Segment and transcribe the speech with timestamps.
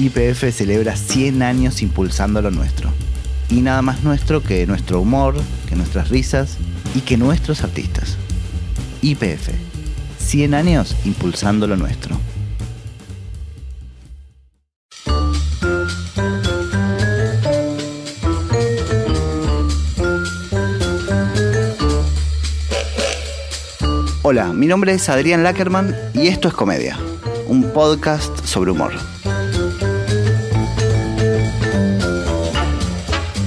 [0.00, 2.90] YPF celebra 100 años impulsando lo nuestro.
[3.50, 5.34] Y nada más nuestro que nuestro humor,
[5.68, 6.56] que nuestras risas
[6.94, 8.16] y que nuestros artistas.
[9.02, 9.50] YPF.
[10.18, 12.18] 100 años impulsando lo nuestro.
[24.22, 26.98] Hola, mi nombre es Adrián Lackerman y esto es Comedia,
[27.48, 29.09] un podcast sobre humor.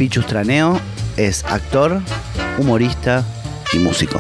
[0.03, 0.81] Pichu Straneo
[1.16, 2.02] es actor,
[2.57, 3.23] humorista
[3.71, 4.20] y músico.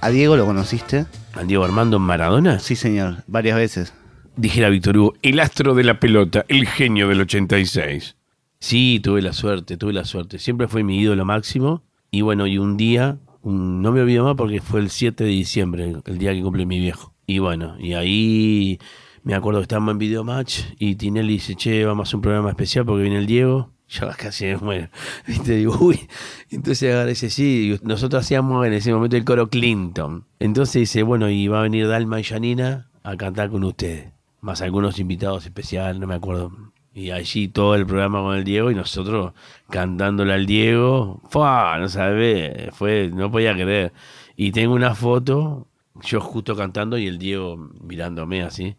[0.00, 1.06] ¿A Diego lo conociste?
[1.34, 2.58] ¿A Diego Armando Maradona?
[2.58, 3.94] Sí, señor, varias veces.
[4.36, 8.16] Dijera Víctor Hugo, el astro de la pelota, el genio del 86.
[8.58, 10.38] Sí, tuve la suerte, tuve la suerte.
[10.38, 11.82] Siempre fue mi ídolo máximo.
[12.10, 15.30] Y bueno, y un día, un- no me olvido más porque fue el 7 de
[15.30, 17.12] diciembre, el día que cumple mi viejo.
[17.26, 18.78] Y bueno, y ahí
[19.22, 22.50] me acuerdo que estábamos en Videomatch y Tinelli dice, che, vamos a hacer un programa
[22.50, 23.70] especial porque viene el Diego.
[23.88, 24.88] Yo casi me muero.
[25.26, 26.08] Viste, digo, uy.
[26.50, 27.76] Entonces agarré ese sí.
[27.82, 30.26] Nosotros hacíamos en ese momento el coro Clinton.
[30.38, 34.12] Entonces dice, bueno, y va a venir Dalma y Janina a cantar con ustedes.
[34.40, 36.52] Más algunos invitados especiales, no me acuerdo.
[36.94, 39.32] Y allí todo el programa con el Diego y nosotros
[39.68, 41.20] cantándole al Diego.
[41.28, 41.76] ¡Fua!
[41.78, 43.92] No sabés, fue, no podía creer.
[44.36, 45.66] Y tengo una foto,
[46.02, 48.76] yo justo cantando y el Diego mirándome así.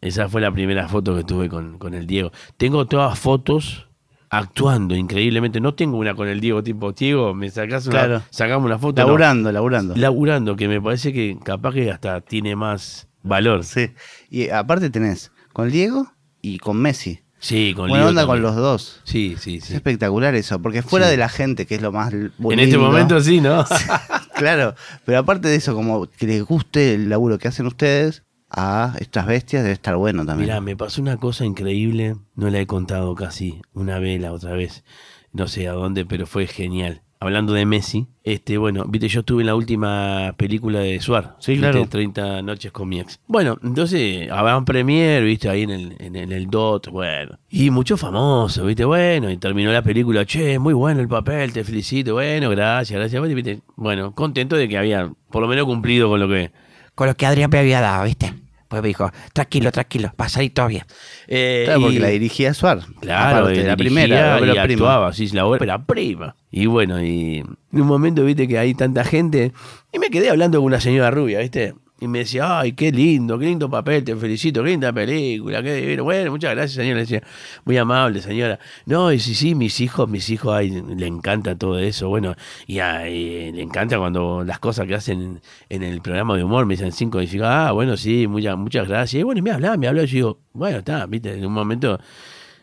[0.00, 2.30] Esa fue la primera foto que tuve con, con el Diego.
[2.56, 3.86] Tengo todas fotos
[4.30, 5.60] actuando increíblemente.
[5.60, 8.22] No tengo una con el Diego tipo, Diego, me sacás una, Claro.
[8.30, 9.00] sacamos una foto.
[9.02, 9.06] No.
[9.08, 9.94] Laburando, laburando.
[9.96, 13.64] Laburando, que me parece que capaz que hasta tiene más valor.
[13.64, 13.90] Sí.
[14.30, 16.12] Y aparte tenés con Diego
[16.42, 17.20] y con Messi.
[17.40, 18.42] Sí, con Buena onda con también.
[18.42, 19.00] los dos.
[19.04, 19.74] Sí, sí, Es sí.
[19.74, 21.12] espectacular eso, porque fuera Sí.
[21.12, 23.64] de la gente, que es lo más l- En este momento sí, ¿no?
[24.34, 28.94] claro, pero aparte de eso, como que les guste el laburo que hacen ustedes a
[29.00, 30.48] estas bestias, debe estar bueno también.
[30.48, 34.52] Mirá, me pasó una cosa increíble, no la he contado casi, una vez, la otra
[34.52, 34.84] vez,
[35.32, 37.02] no sé a dónde, pero fue genial.
[37.20, 41.54] Hablando de Messi, este, bueno, viste, yo estuve en la última película de Suar, Sí,
[41.54, 41.88] viste, claro.
[41.88, 43.18] 30 noches con mi ex.
[43.26, 47.36] Bueno, entonces, Avant Premier, viste, ahí en el, en, el- en el DOT, bueno.
[47.50, 51.64] Y muchos famosos, viste, bueno, y terminó la película, che, muy bueno el papel, te
[51.64, 56.20] felicito, bueno, gracias, gracias, viste, bueno, contento de que había por lo menos cumplido con
[56.20, 56.52] lo que,
[56.98, 58.34] con lo que Adrián me había dado, ¿viste?
[58.66, 60.82] Pues me dijo, tranquilo, tranquilo, va a salir todo bien.
[61.28, 62.80] Eh, Claro, porque y- la dirigía Suar.
[63.00, 66.34] Claro, Aparte, la primera, la y actuaba, sí, la ópera prima.
[66.50, 67.36] Y bueno, y
[67.72, 69.52] en un momento, viste, que hay tanta gente,
[69.92, 73.38] y me quedé hablando con una señora rubia, viste, y me decía, ay, qué lindo,
[73.38, 76.04] qué lindo papel, te felicito, qué linda película, qué divino.
[76.04, 77.22] Bueno, muchas gracias, señora, le decía,
[77.64, 78.60] muy amable, señora.
[78.86, 82.78] No, y sí, sí, mis hijos, mis hijos, ay, le encanta todo eso, bueno, y
[82.78, 86.92] ay, le encanta cuando las cosas que hacen en el programa de humor me dicen
[86.92, 89.20] cinco, y digo, ah, bueno, sí, muchas, muchas gracias.
[89.20, 91.98] Y bueno, y me hablaba, me hablaba, yo digo, bueno, está, viste, en un momento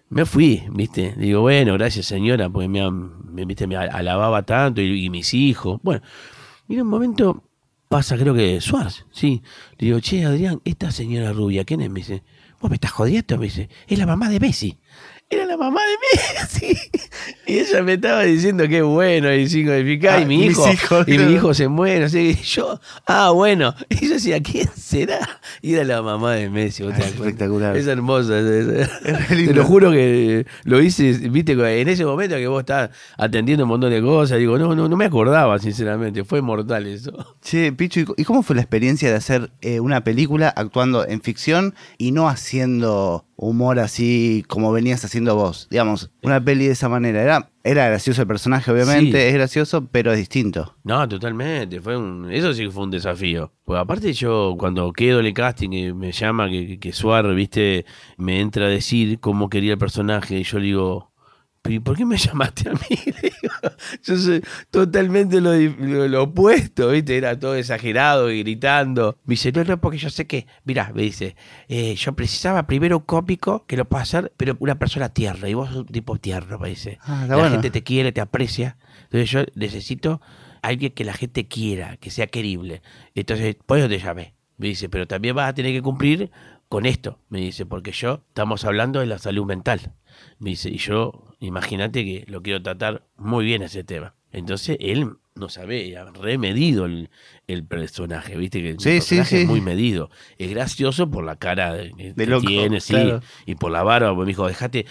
[0.09, 1.13] me fui, ¿viste?
[1.17, 3.67] Digo, bueno, gracias señora, porque me, me, ¿viste?
[3.67, 5.79] me alababa tanto y, y mis hijos.
[5.83, 6.01] Bueno,
[6.67, 7.43] y en un momento
[7.87, 9.41] pasa, creo que Suárez, sí.
[9.77, 11.89] Le digo, che, Adrián, esta señora rubia, ¿quién es?
[11.89, 12.23] Me dice,
[12.59, 14.79] vos me estás jodiendo, me dice, es la mamá de Messi.
[15.29, 16.19] Era la mamá de
[16.73, 16.77] Messi.
[17.47, 21.17] Y ella me estaba diciendo qué bueno, y significa, Ah, y mi hijo, hijos, y
[21.17, 23.73] mi hijo se muere, así, y yo, ah, bueno.
[23.89, 25.19] Y yo decía, ¿quién será?
[25.61, 26.83] Y era la mamá de Messi.
[26.83, 27.77] ¿vos te Ah, es espectacular.
[27.77, 28.39] Es hermosa.
[28.39, 32.61] es- es- re te lo juro que lo hice, viste, en ese momento que vos
[32.61, 36.87] estás atendiendo un montón de cosas, digo, no, no, no me acordaba, sinceramente, fue mortal
[36.87, 37.11] eso.
[37.43, 41.07] Che, Pichu, ¿y c- ¿y cómo fue la experiencia de hacer eh, una película actuando
[41.07, 45.67] en ficción y no haciendo humor así como venías haciendo vos?
[45.69, 47.21] Digamos, una peli de esa manera.
[47.21, 49.27] Era, era gracioso el personaje, obviamente, Sí.
[49.27, 50.75] es gracioso, pero es distinto.
[50.83, 53.51] No, totalmente, fue un, eso sí que fue un desafío.
[53.65, 57.85] Pues aparte yo cuando quedo en el casting y me llama que, que Suar, viste,
[58.17, 61.11] me entra a decir cómo quería el personaje y yo le digo,
[61.65, 62.79] "¿Pero ¿y por qué me llamaste a mí?
[63.05, 63.53] Le digo,
[64.03, 69.17] yo soy totalmente lo, di- lo- lo opuesto, viste, era todo exagerado y gritando.
[69.25, 71.35] Me dice, no, no, porque yo sé que, mirá, me dice,
[71.67, 75.55] eh, yo precisaba primero un cómico que lo pueda hacer, pero una persona tierna, y
[75.55, 76.99] vos sos un tipo tierno, me dice.
[77.01, 77.49] Ah, la bueno.
[77.51, 78.77] gente te quiere, te aprecia.
[79.05, 80.21] Entonces yo necesito
[80.61, 82.81] alguien que la gente quiera, que sea querible.
[83.15, 84.33] Entonces, por eso te llamé.
[84.57, 86.31] Me dice, pero también vas a tener que cumplir
[86.69, 87.19] con esto.
[87.29, 89.93] Me dice, porque yo estamos hablando de la salud mental.
[90.39, 94.13] Me dice, y yo, imagínate que lo quiero tratar muy bien ese tema.
[94.31, 97.09] Entonces él no sabe, ha remedido el,
[97.47, 99.41] el personaje, viste que el Sí, personaje sí.
[99.43, 100.09] es muy medido.
[100.37, 103.13] Es gracioso por la cara de- que De loco, tiene, sí,
[103.45, 104.85] y por la barba, me dijo, dejate.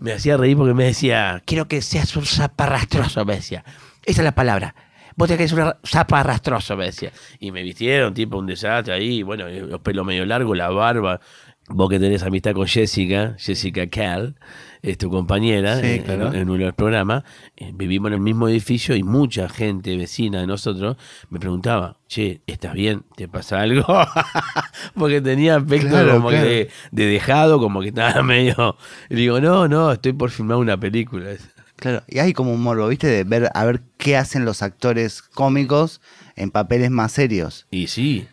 [0.00, 3.64] Me hacía reír porque me decía, Quiero que seas un zaparrastroso, me decía.
[4.04, 4.74] Esa es la palabra.
[5.16, 7.10] vos tenés que ser un sapo arrastroso, me decía.
[7.40, 11.20] Y me vistieron, tipo un desastre ahí, bueno, eh, los pelos medio largos, la barba.
[11.68, 14.36] Vos que tenés amistad con Jessica, Jessica Cal,
[14.82, 16.32] es tu compañera Sí, en- claro.
[16.32, 17.24] en, uno de los programas,
[17.56, 20.96] eh, vivimos en el mismo edificio y mucha gente vecina de nosotros
[21.28, 23.02] me preguntaba, che, ¿estás bien?
[23.16, 23.84] ¿Te pasa algo?
[24.94, 26.44] Porque tenía aspecto Claro, como claro.
[26.44, 28.76] que de, de dejado, como que estaba medio...
[29.10, 31.30] Y digo, no, no, estoy por filmar una película.
[31.74, 33.06] Claro, y hay como un morbo, ¿viste?
[33.08, 36.00] De ver a ver qué hacen los actores cómicos
[36.36, 37.66] en papeles más serios.
[37.70, 38.26] Y sí,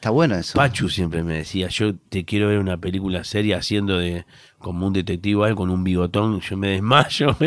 [0.00, 0.56] Está bueno eso.
[0.56, 4.24] Pachu siempre me decía, yo te quiero ver una película seria haciendo de
[4.58, 7.36] como un detective ahí con un bigotón, yo me desmayo.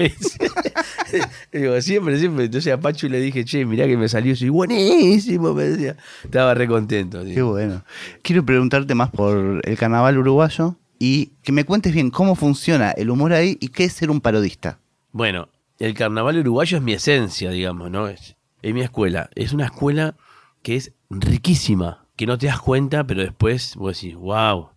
[1.51, 2.45] Y digo, siempre, siempre.
[2.45, 4.45] Entonces a Pachu le dije, che, mirá que me salió eso.
[4.45, 5.97] Y buenísimo, me decía.
[6.23, 7.23] Estaba re contento.
[7.23, 7.83] Qué bueno.
[8.21, 13.09] Quiero preguntarte más por el carnaval uruguayo y que me cuentes bien cómo funciona el
[13.09, 14.77] humor ahí y qué es ser un parodista.
[15.11, 18.07] Bueno, el carnaval uruguayo es mi esencia, digamos, ¿no?
[18.07, 19.31] Es, es mi escuela.
[19.33, 20.15] Es una escuela
[20.61, 24.69] que es riquísima, no te das cuenta, pero después vos decís, wow,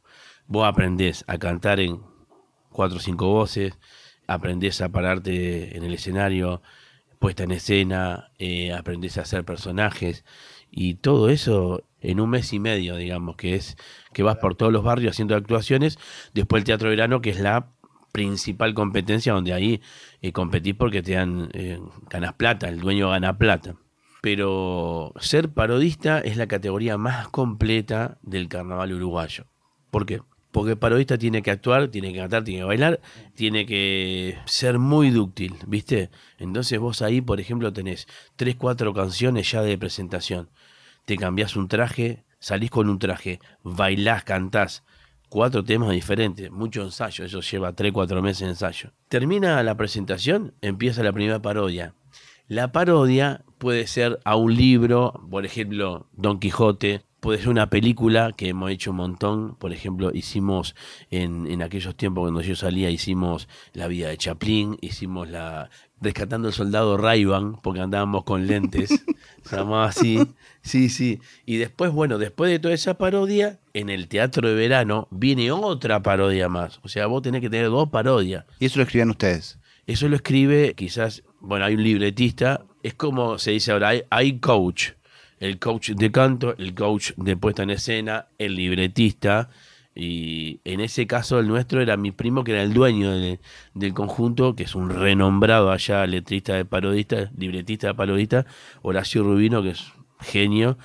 [0.46, 2.00] vos aprendés a cantar en
[2.70, 3.78] cuatro o cinco voces,
[4.26, 6.62] aprendés a pararte en el escenario,
[7.19, 10.25] puesta en escena, eh, aprendés a hacer personajes
[10.70, 13.76] y todo eso en un mes y medio, digamos, que es
[14.12, 15.99] que vas por todos los barrios haciendo actuaciones,
[16.34, 17.72] después el teatro verano, que es la
[18.12, 19.82] principal competencia donde ahí
[20.22, 21.78] eh, competís porque te dan eh,
[22.08, 23.76] ganas plata, el dueño gana plata.
[24.26, 29.44] Pero ser parodista es la categoría más completa del carnaval uruguayo.
[29.93, 30.20] ¿Por qué?
[30.50, 33.00] Porque el parodista tiene que actuar, tiene que cantar, tiene que bailar,
[33.37, 36.11] tiene que ser muy dúctil, ¿viste?
[36.38, 40.50] Entonces vos ahí, por ejemplo, tenés tres, cuatro canciones ya de presentación.
[41.05, 44.82] Te cambiás un traje, salís con un traje, bailás, cantás.
[45.28, 48.90] Cuatro temas diferentes, mucho ensayo, eso lleva tres, cuatro meses de ensayo.
[49.08, 51.94] Termina la presentación, empieza la primera parodia.
[52.49, 58.32] La parodia puede ser a un libro, por ejemplo, Don Quijote, puede ser una película
[58.36, 60.74] que hemos hecho un montón, por ejemplo, hicimos
[61.10, 66.48] en, en aquellos tiempos cuando yo salía, hicimos La vida de Chaplin, hicimos la Rescatando
[66.48, 68.90] al soldado Rayban, porque andábamos con lentes,
[69.42, 70.18] se llamaba así,
[70.60, 71.20] sí, sí.
[71.46, 76.02] Y después, bueno, después de toda esa parodia, en el teatro de verano viene otra
[76.02, 78.44] parodia más, o sea, vos tenés que tener dos parodias.
[78.58, 79.58] Y eso lo escribían ustedes.
[79.86, 84.90] Eso lo escribe quizás, bueno, hay un libretista, es como se dice ahora, hay, coach,
[85.40, 89.50] el coach de canto, el coach de puesta en escena, el libretista,
[89.92, 93.40] y en ese caso el nuestro era mi primo que era el dueño de-
[93.74, 98.46] del conjunto, que es un renombrado allá letrista de parodista, libretista de parodista,
[98.82, 100.78] Horacio Rubino, que es genio,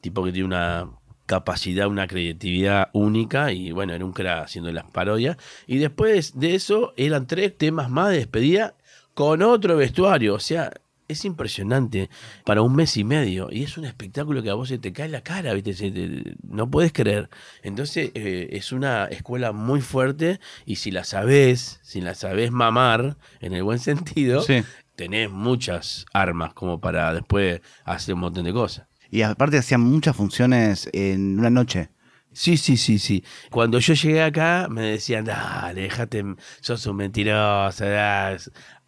[0.00, 0.90] tipo que tiene una
[1.26, 5.36] capacidad, una creatividad única y bueno, era un crack haciendo las parodias.
[5.68, 8.74] Y después de eso eran tres temas más de despedida
[9.14, 10.72] con otro vestuario, o sea,
[11.10, 12.10] es impresionante
[12.44, 15.08] para un mes y medio y es un espectáculo que a vos se te cae
[15.08, 15.74] la cara, ¿viste?
[15.74, 17.28] Se te- no puedes creer.
[17.62, 23.16] Entonces eh, es una escuela muy fuerte y si la sabés, si la sabés mamar,
[23.40, 24.62] en el buen sentido, Sí.
[24.96, 28.86] tenés muchas armas como para después hacer un montón de cosas.
[29.10, 31.90] Y aparte hacían muchas funciones en una noche.
[32.32, 33.24] Sí, sí, sí, sí.
[33.50, 36.24] Cuando yo llegué acá me decían, dale, déjate,
[36.60, 37.84] sos un mentiroso,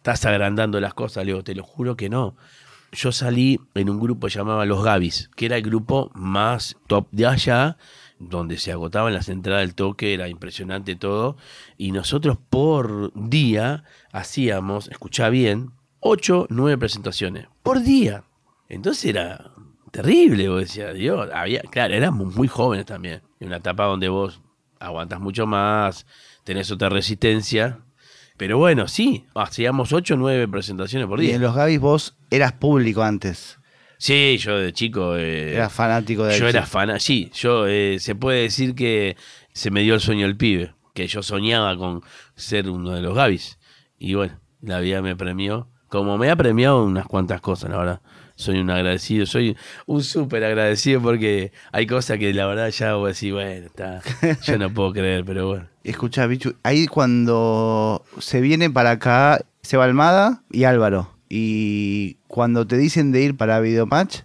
[0.03, 1.23] estás agrandando las cosas.
[1.23, 2.35] Le digo, te lo juro que no.
[2.91, 7.25] Yo salí en un grupo llamado Los Gavis, que era el grupo más top de
[7.25, 7.77] allá,
[8.19, 11.37] donde se agotaban las entradas del toque, era impresionante todo.
[11.77, 17.47] Y nosotros por día hacíamos, escuchá bien, ocho, nueve presentaciones.
[17.63, 18.25] Por día.
[18.67, 19.51] Entonces era
[19.91, 24.41] terrible, vos decías, Dios, había, claro, éramos muy jóvenes también, en una etapa donde vos
[24.79, 26.05] aguantas mucho más,
[26.43, 27.79] tenés otra resistencia,
[28.37, 31.35] pero bueno, sí, hacíamos ocho o nueve presentaciones por Y día.
[31.35, 33.59] en los Gavis vos eras público antes.
[33.97, 35.15] Sí, yo de chico...
[35.15, 39.15] eh, Eras fanático de yo era fan, sí, yo eh, se puede decir que
[39.53, 42.01] se me dio el sueño el pibe, que yo soñaba con
[42.35, 43.59] ser uno de los Gavis.
[43.97, 48.01] Y bueno, la vida me premió, como me ha premiado unas cuantas cosas, la verdad.
[48.35, 53.05] Soy un agradecido, soy un súper agradecido porque hay cosas que la verdad ya voy
[53.05, 54.01] a decir, bueno, está,
[54.43, 55.67] yo no puedo creer, pero bueno.
[55.83, 61.09] Escucha, Bichu, ahí cuando se viene para acá Seba Almada y Álvaro.
[61.29, 64.21] Y cuando te dicen de ir para Videomatch,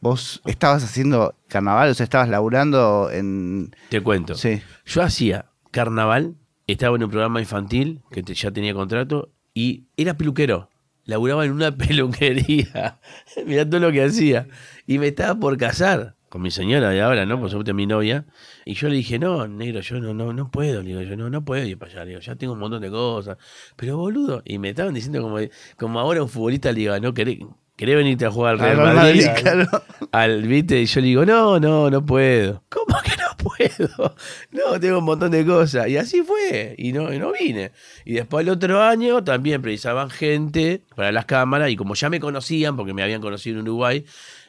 [0.00, 3.74] vos estabas haciendo carnaval, o sea, estabas laburando en...
[3.90, 4.34] Te cuento.
[4.34, 4.60] Sí.
[4.86, 6.34] Yo hacía carnaval,
[6.66, 10.68] estaba en un programa infantil que te- ya tenía contrato y era peluquero.
[11.04, 13.00] Laburaba en una peluquería.
[13.46, 14.48] Mirá todo lo que hacía.
[14.86, 17.38] Y me estaba por casar con mi señora de ahora, ¿no?
[17.38, 18.24] Por supuesto, mi novia.
[18.64, 20.82] Y yo le dije, no, negro, yo no, no, no puedo.
[20.82, 22.04] Le digo, yo no, no puedo ir para allá.
[22.06, 23.36] Digo, ya tengo un montón de cosas.
[23.76, 24.42] Pero boludo.
[24.44, 25.36] Y me estaban diciendo como,
[25.76, 27.40] como ahora un futbolista le diga, no querés.
[27.76, 29.26] ¿Querés venirte a jugar al Al Real Madrid?
[29.26, 29.82] Madrid, Al- claro.
[30.12, 30.80] al, ¿viste?
[30.82, 32.62] Y yo le digo, no, no, no puedo.
[32.68, 34.14] ¿Cómo que no puedo?
[34.52, 35.88] No, tengo un montón de cosas.
[35.88, 36.74] Y así fue.
[36.78, 37.72] Y no, y no vine.
[38.04, 41.70] Y después el otro año también precisaban gente para las cámaras.
[41.70, 44.04] Y como ya me conocían, porque me habían conocido en Uruguay,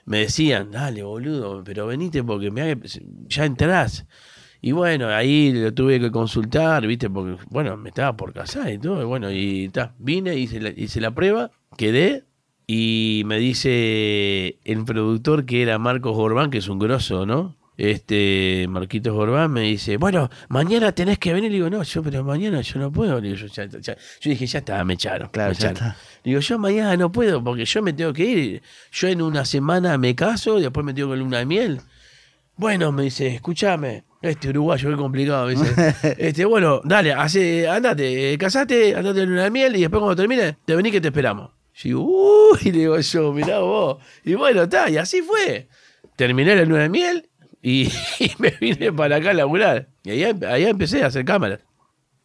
[0.06, 2.78] me decían, dale, boludo, pero venite porque me,
[3.28, 4.06] ya entrás.
[4.62, 7.10] Y bueno, ahí lo tuve que consultar, ¿viste?
[7.10, 9.02] Porque, bueno, me estaba por casar y todo.
[9.02, 12.24] Y bueno, y ta, vine, hice la, hice la prueba, quedé.
[12.66, 17.56] Y me dice el productor que era Marcos Gorbán, que es un grosso, ¿no?
[17.76, 21.50] Este, Marquitos Gorbán me dice, bueno, mañana tenés que venir.
[21.52, 23.20] Le digo, no, yo, pero mañana yo no puedo.
[23.20, 25.30] Le digo, yo, ya- ya- yo dije, ya está, me echaron.
[25.30, 25.98] Claro, me ya está.
[26.24, 28.62] Le Digo, yo mañana no puedo porque yo me tengo que ir.
[28.92, 31.82] Yo en una semana me caso, después me tengo con luna de miel.
[32.56, 35.48] Bueno, me dice, escúchame, este uruguayo, qué complicado.
[35.48, 39.82] Me dice, este, bueno, dale, hace, andate, eh, casate, andate en luna de miel y
[39.82, 41.50] después cuando termine, te vení que te esperamos.
[41.82, 43.98] Y digo, uy, le digo yo, mirá vos.
[44.24, 45.68] Y bueno, está, y así fue.
[46.16, 47.30] Terminé la luna de miel
[47.62, 47.90] y,
[48.40, 49.90] me vine para acá a laburar.
[50.04, 51.60] Y ahí, ahí empecé a hacer cámaras.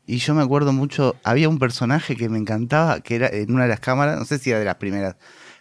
[0.07, 3.65] Y yo me acuerdo mucho, había un personaje que me encantaba, que era en una
[3.65, 5.17] de las cámaras, no sé si era de las primeras,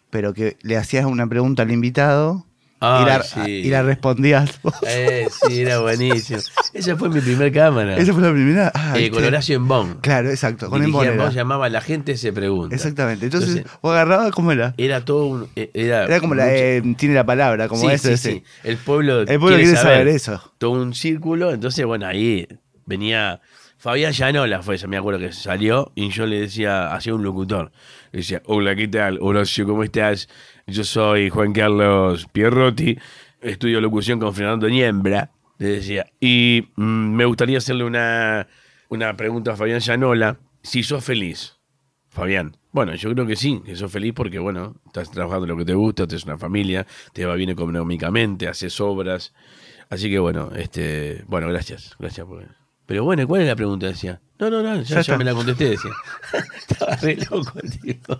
[0.10, 2.47] pero que le hacías una pregunta al invitado
[2.80, 3.40] y, la, sí.
[3.52, 4.74] y la respondías vos.
[4.88, 6.40] Eh, sí, era buenísimo.
[6.74, 7.98] Esa fue mi primer cámara.
[7.98, 8.72] Esa fue la primera.
[8.76, 9.96] Ah, Eh, con Horacio en Bon.
[10.02, 11.24] Claro, exacto, con Embonera.
[11.26, 12.76] Bon, llamaba La gente se pregunta.
[12.76, 13.26] Exactamente.
[13.26, 14.76] Entonces, Entonces, vos agarrabas, ¿cómo era?
[14.78, 15.50] era todo un.
[15.56, 18.08] eh, Era, Era como la, eh, tiene la palabra, como sí, eso.
[18.10, 18.32] sí, ese.
[18.32, 18.44] sí.
[18.64, 20.54] El pueblo, El pueblo quiere saber eso.
[20.60, 21.52] Todo un círculo.
[21.52, 22.48] Entonces, bueno, ahí
[22.86, 23.42] venía.
[23.80, 27.72] Fabián Llanola fue ese, me acuerdo que salió y yo le decía, hacía un locutor.
[28.12, 29.20] Le decía, hola, ¿qué tal?
[29.22, 30.28] Horacio, ¿cómo estás?
[30.70, 32.98] Yo soy Juan Carlos Pierrotti,
[33.40, 36.08] estudio locución con Fernando Niembra, le decía.
[36.20, 38.48] Y mm, me gustaría hacerle una,
[38.90, 40.38] una pregunta a Fabián Llanola.
[40.62, 41.56] Si sos feliz,
[42.10, 42.58] Fabián.
[42.74, 45.74] Bueno, yo creo que sí, que sos feliz porque, bueno, estás trabajando lo que te
[45.74, 49.34] gusta, tienes una familia, te va bien económicamente, haces obras.
[49.90, 52.67] Así que, bueno, este, bueno, gracias, gracias por...
[52.88, 53.86] Pero bueno, ¿cuál es la pregunta?
[53.86, 54.22] Decía.
[54.40, 55.92] No, no, no, ya, Ya me la contesté, decía.
[56.58, 58.18] Estaba re loco el tipo.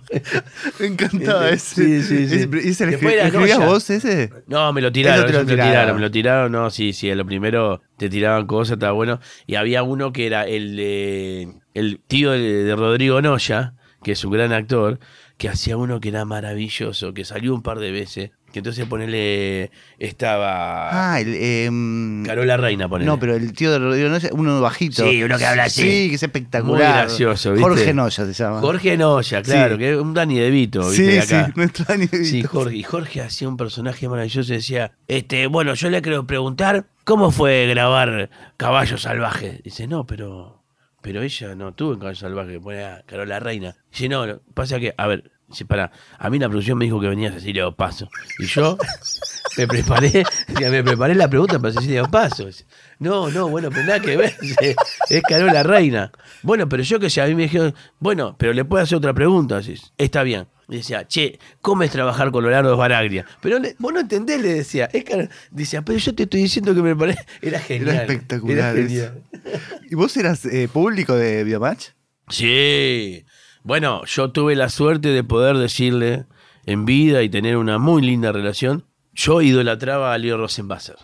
[0.80, 2.02] Me encantaba ese.
[2.02, 2.50] Sí, sí, sí.
[2.64, 4.30] ¿Y se le escribías vos ese?
[4.46, 5.72] No, me lo tiraron, te lo eso me lo tiraron.
[5.72, 9.22] tiraron, me lo tiraron, no, sí, sí, a lo primero te tiraban cosas, estaba bueno.
[9.46, 14.26] Y había uno que era el de, el tío de, de Rodrigo Noya, que es
[14.26, 15.00] un gran actor,
[15.38, 19.72] que hacía uno que era maravilloso, que salió un par de veces, que entonces ponele,
[20.00, 21.36] estaba Ah, el.
[21.36, 23.06] em, Carola Reina, ponele.
[23.06, 25.04] no, pero el tío de Rodrigo Noya, uno bajito.
[25.10, 25.82] Sí, uno que habla así.
[25.82, 26.90] Sí, que es espectacular.
[26.92, 27.64] Muy gracioso, ¿viste?
[27.68, 28.62] Jorge Noya se llama.
[28.62, 29.80] Jorge Noya, claro, Sí.
[29.80, 30.96] que es un Dani De Vito, ¿viste?
[30.96, 31.54] Sí, de sí, acá.
[31.56, 32.50] nuestro Dani De Sí, Vito.
[32.50, 32.76] Jorge.
[32.76, 37.32] Y Jorge hacía un personaje maravilloso y decía, este, bueno, yo le quiero preguntar cómo
[37.32, 39.62] fue grabar Caballo Salvaje.
[39.64, 40.64] Dice, no, pero,
[41.02, 43.76] pero ella no tuvo en Caballo Salvaje, pone a Carola Reina.
[43.92, 47.08] Dice, no, pasa que, a ver, dice, para, a mí la producción me dijo que
[47.08, 48.10] venía Cecilia Paso.
[48.40, 48.78] Y yo
[49.58, 50.24] me preparé,
[50.70, 52.48] me preparé la pregunta para Cecilia Paso.
[53.00, 54.36] No, no, bueno, pero nada que ver,
[55.10, 56.12] es Carola Reina.
[56.44, 59.14] Bueno, pero yo que sé, a mí me dijeron, bueno, pero le puedo hacer otra
[59.14, 59.60] pregunta.
[59.60, 60.48] Dice, está bien.
[60.70, 63.26] Y decía, che, ¿cómo es trabajar con Leonardo Baraglia?
[63.42, 64.90] Pero le- vos no entendés, le decía.
[64.92, 67.26] Es que, decía, pero yo te estoy diciendo que me parece.
[67.42, 67.90] Era genial.
[67.96, 68.58] Era espectacular.
[68.76, 68.88] Era eso.
[68.90, 69.24] genial.
[69.90, 71.92] ¿Y vos eras eh, público de Biomatch?
[72.28, 73.24] Sí.
[73.68, 76.26] Bueno, yo tuve la suerte de poder decirle
[76.66, 78.86] en vida y tener una muy linda relación.
[79.14, 80.96] Yo idolatraba a Leo Rosenbasser.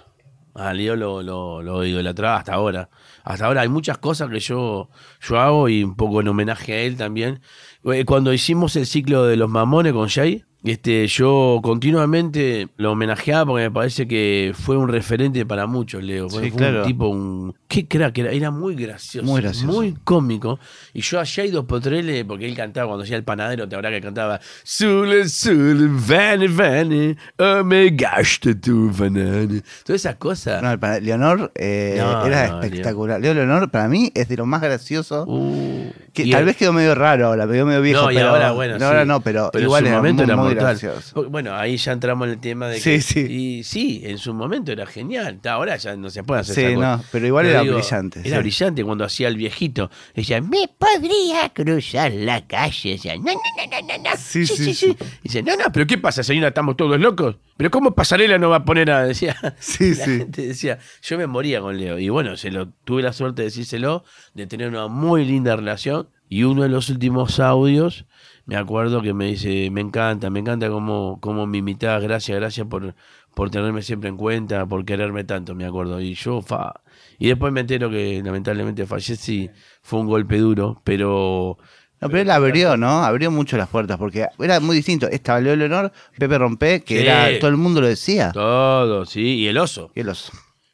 [0.54, 2.90] A Leo lo, lo, lo idolatraba hasta ahora.
[3.26, 4.90] Hasta ahora hay muchas cosas que yo,
[5.20, 7.42] yo hago y un poco en homenaje a él también.
[7.84, 13.46] Eh, Cuando hicimos el ciclo de los mamones con Jay, este, yo continuamente lo homenajeaba
[13.46, 16.30] porque me parece que fue un referente para muchos, Leo.
[16.30, 16.80] Fue, Sí, fue claro.
[16.82, 17.56] un tipo, un.
[17.68, 19.26] Qué crack, era, era muy gracioso.
[19.26, 19.68] Muy gracioso.
[19.68, 20.60] Muy cómico.
[20.94, 23.90] Y yo a Jay dos Potrele, porque él cantaba cuando hacía el panadero, te habrá
[23.90, 29.62] que cantaba Sule, Sule, Vane, Vane, oh me gaste tu banane.
[29.86, 30.62] Todas esas cosas.
[30.62, 33.20] No, para Leonor eh, No, era no, espectacular.
[33.20, 35.26] Leo Leonor, para mí, es de lo más gracioso.
[35.28, 38.04] Uh, que tal el- vez quedó medio raro ahora, quedó medio viejo.
[38.04, 39.08] no, y pero, ahora, bueno, no, ahora sí.
[39.08, 41.30] no, pero, en igual era momento muy, era muy gracioso.
[41.30, 43.02] Bueno, ahí ya entramos en el tema de Sí, que.
[43.02, 43.20] sí.
[43.30, 45.40] Y sí, en su momento era genial.
[45.50, 46.98] Ahora ya no se puede hacer Sí, cosa.
[46.98, 48.42] no, pero igual era brillante, Era sí.
[48.44, 49.90] brillante cuando hacía el viejito.
[50.16, 52.92] Decía, ¿me podría cruzar la calle?
[52.92, 54.18] Decía, no, no, no, no, no, no.
[54.18, 54.96] Sí, sí, sí.
[55.22, 56.50] Dice, no, no, pero ¿qué pasa, señora?
[56.50, 57.36] ¿Estamos todos locos?
[57.58, 59.04] ¿Pero cómo Pasarela no va a poner a.?
[59.06, 59.36] Decía.
[59.60, 60.18] Sí, La sí.
[60.18, 62.00] gente decía, yo me moría con Leo.
[62.00, 66.10] Y bueno, se lo, tuve la suerte de decírselo, de tener una muy linda relación.
[66.30, 68.06] Y uno de los últimos audios,
[68.46, 72.68] me acuerdo que me dice, me encanta, me encanta cómo, cómo me imitás, gracias, gracias
[72.68, 72.94] por,
[73.34, 76.02] por tenerme siempre en cuenta, por quererme tanto, me acuerdo.
[76.02, 76.82] Y yo, fa.
[77.20, 79.50] Y después me entero que lamentablemente fallecí,
[79.82, 81.58] fue un golpe duro, pero
[82.02, 83.04] No, pero él abrió, ¿no?
[83.04, 85.08] Abrió mucho las puertas porque era muy distinto.
[85.10, 87.04] Estaba Leo Leonor, Pepe Rompé, que Sí.
[87.06, 88.32] era todo el mundo lo decía.
[88.34, 89.36] Todo, sí.
[89.36, 89.90] Y el oso.
[89.96, 90.30] Y los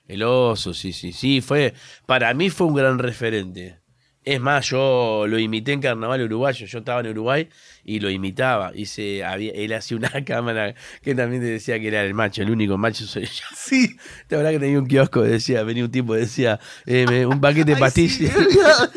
[0.08, 1.40] El oso, sí, sí, sí.
[1.42, 1.76] Fue,
[2.08, 3.78] para mí fue un gran referente.
[4.26, 6.66] Es más, yo lo imité en Carnaval Uruguayo.
[6.66, 7.48] Yo estaba en Uruguay
[7.86, 8.72] y lo imitaba.
[8.76, 12.42] Y se, había, él hacía una cámara que también te decía que era el macho,
[12.42, 13.44] el único macho soy yo.
[13.56, 13.96] Sí.
[14.28, 15.22] ¿Te acuerdas que tenía un kiosco?
[15.22, 18.34] Decía, venía un tipo, decía, eh, un paquete de pastillas.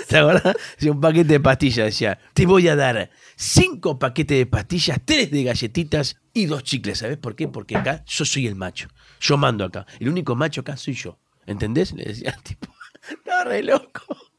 [0.08, 0.18] ¿Te?
[0.18, 1.86] Decía, un paquete de pastillas.
[1.86, 6.98] Decía, te voy a dar cinco paquetes de pastillas, tres de galletitas y dos chicles.
[6.98, 7.48] ¿Sabes por qué?
[7.48, 8.88] Porque acá yo soy el macho.
[9.20, 9.86] Yo mando acá.
[10.00, 11.18] El único macho acá soy yo.
[11.46, 11.92] ¿Entendés?
[11.92, 12.74] Le decía al tipo,
[13.10, 14.31] estaba re loco.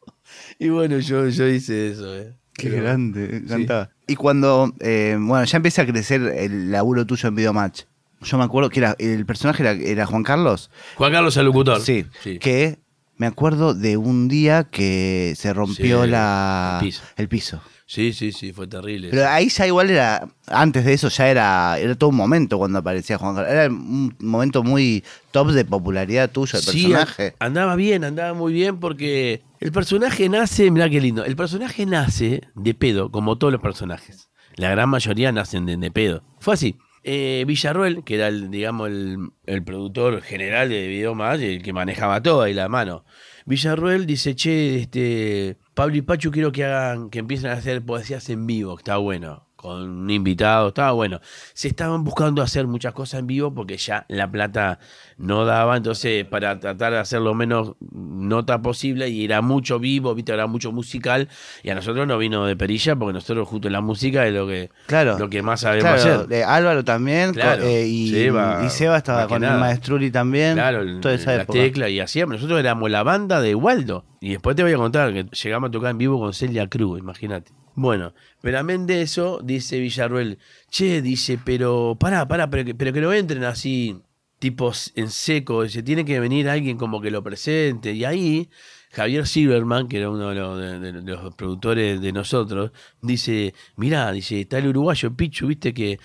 [0.60, 2.16] Y bueno, yo, yo hice eso.
[2.16, 2.34] eh.
[2.56, 3.90] Qué Pero- grande, encantaba.
[4.08, 7.84] Y cuando, eh, bueno, ya empieza a crecer el laburo tuyo en Videomatch.
[8.22, 10.70] Yo me acuerdo que era, el personaje era, era Juan Carlos.
[10.96, 11.82] Juan Carlos el locutor.
[11.82, 12.38] Sí, sí.
[12.40, 12.80] Que
[13.18, 17.04] me acuerdo de un día que se rompió Sí, la, el piso.
[17.18, 17.62] el piso.
[17.86, 19.10] Sí, sí, sí, fue terrible.
[19.12, 22.80] Pero ahí ya igual era, antes de eso ya era, era todo un momento cuando
[22.80, 23.52] aparecía Juan Carlos.
[23.54, 27.36] Era un momento muy top de popularidad tuyo, el Sí, personaje.
[27.40, 32.42] andaba bien, andaba muy bien porque el personaje nace, mirá qué lindo, el personaje nace
[32.56, 34.30] de pedo, como todos los personajes.
[34.56, 36.24] La gran mayoría nacen de, de pedo.
[36.40, 36.78] Fue así.
[37.06, 41.74] Eh, Villarroel, que era el, digamos, el, el productor general de Video Más, el que
[41.74, 43.04] manejaba todo ahí la mano.
[43.46, 48.30] Villarroel dice, che, este, Pablo y Pachu quiero que hagan, que empiecen a hacer poesías
[48.30, 51.22] en vivo, que está bueno, con un invitado, estaba bueno.
[51.54, 54.78] Se estaban buscando hacer muchas cosas en vivo porque ya la plata
[55.18, 60.14] no daba, entonces para tratar de hacer lo menos nota posible y era mucho vivo,
[60.14, 61.30] viste, era mucho musical
[61.64, 64.70] y a nosotros nos vino de perilla porque nosotros justo la música es lo que,
[64.88, 65.18] Claro.
[65.18, 66.28] lo que más sabemos Claro, hacer.
[66.28, 69.60] de Álvaro también, Claro, eh, y, Seba, y Seba estaba con el nada.
[69.62, 70.56] Maestruli también.
[70.56, 71.58] Claro, el- toda esa la época.
[71.60, 72.36] tecla y hacíamos.
[72.36, 74.04] Nosotros éramos la banda de Waldo.
[74.20, 77.00] Y después te voy a contar que llegamos a tocar en vivo con Celia Cruz,
[77.00, 77.52] imagínate.
[77.76, 80.38] Bueno, pero amén de eso, dice Villarruel,
[80.70, 84.00] che, dice, pero pará, pará, pero que, pero que no entren así,
[84.38, 87.94] tipos en seco, dice, tiene que venir alguien como que lo presente.
[87.94, 88.50] Y ahí,
[88.92, 92.72] Javier Silverman, que era uno de los, productores de nosotros,
[93.02, 96.00] dice, mirá, dice, está el uruguayo Pichu, viste que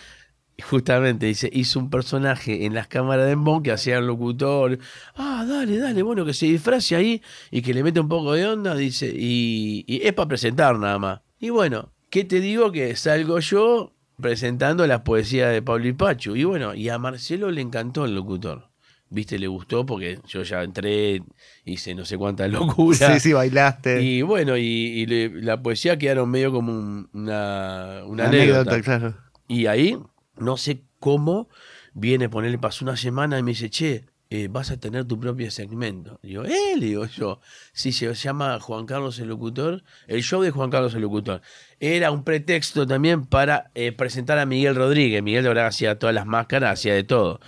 [0.61, 4.79] Justamente, dice, hizo un personaje en las cámaras de Embón que hacía el locutor.
[5.15, 8.45] Ah, dale, dale, bueno, que se disfrace ahí y que le mete un poco de
[8.47, 11.21] onda, dice, y, y es para presentar nada más.
[11.41, 12.73] Y bueno, ¿qué te digo?
[12.73, 16.35] Que salgo yo presentando las poesías de Pablo y Pachu.
[16.37, 18.69] Y bueno, y a Marcelo le encantó el locutor.
[19.11, 21.23] Viste, le gustó porque yo ya entré,
[21.65, 22.99] hice no sé cuántas locuras.
[23.15, 24.03] Sí, sí, bailaste.
[24.03, 28.81] Y bueno, y, y le- la poesía quedaron medio como un- una, una Una anécdota.
[28.83, 29.17] claro.
[29.47, 29.99] Y ahí,
[30.37, 31.49] no sé cómo,
[31.95, 35.51] viene, ponerle, pasó una semana y me dice, che, eh, vas a tener tu propio
[35.51, 36.21] segmento.
[36.23, 36.75] Digo, ¿eh?
[36.77, 37.41] Le digo yo.
[37.73, 41.41] Sí, se llama Juan Carlos el Locutor, el show de Juan Carlos el Locutor.
[41.81, 45.23] Era un pretexto también para eh, presentar a Miguel Rodríguez.
[45.23, 47.41] Miguel de verdad hacía todas las máscaras, hacía de todo.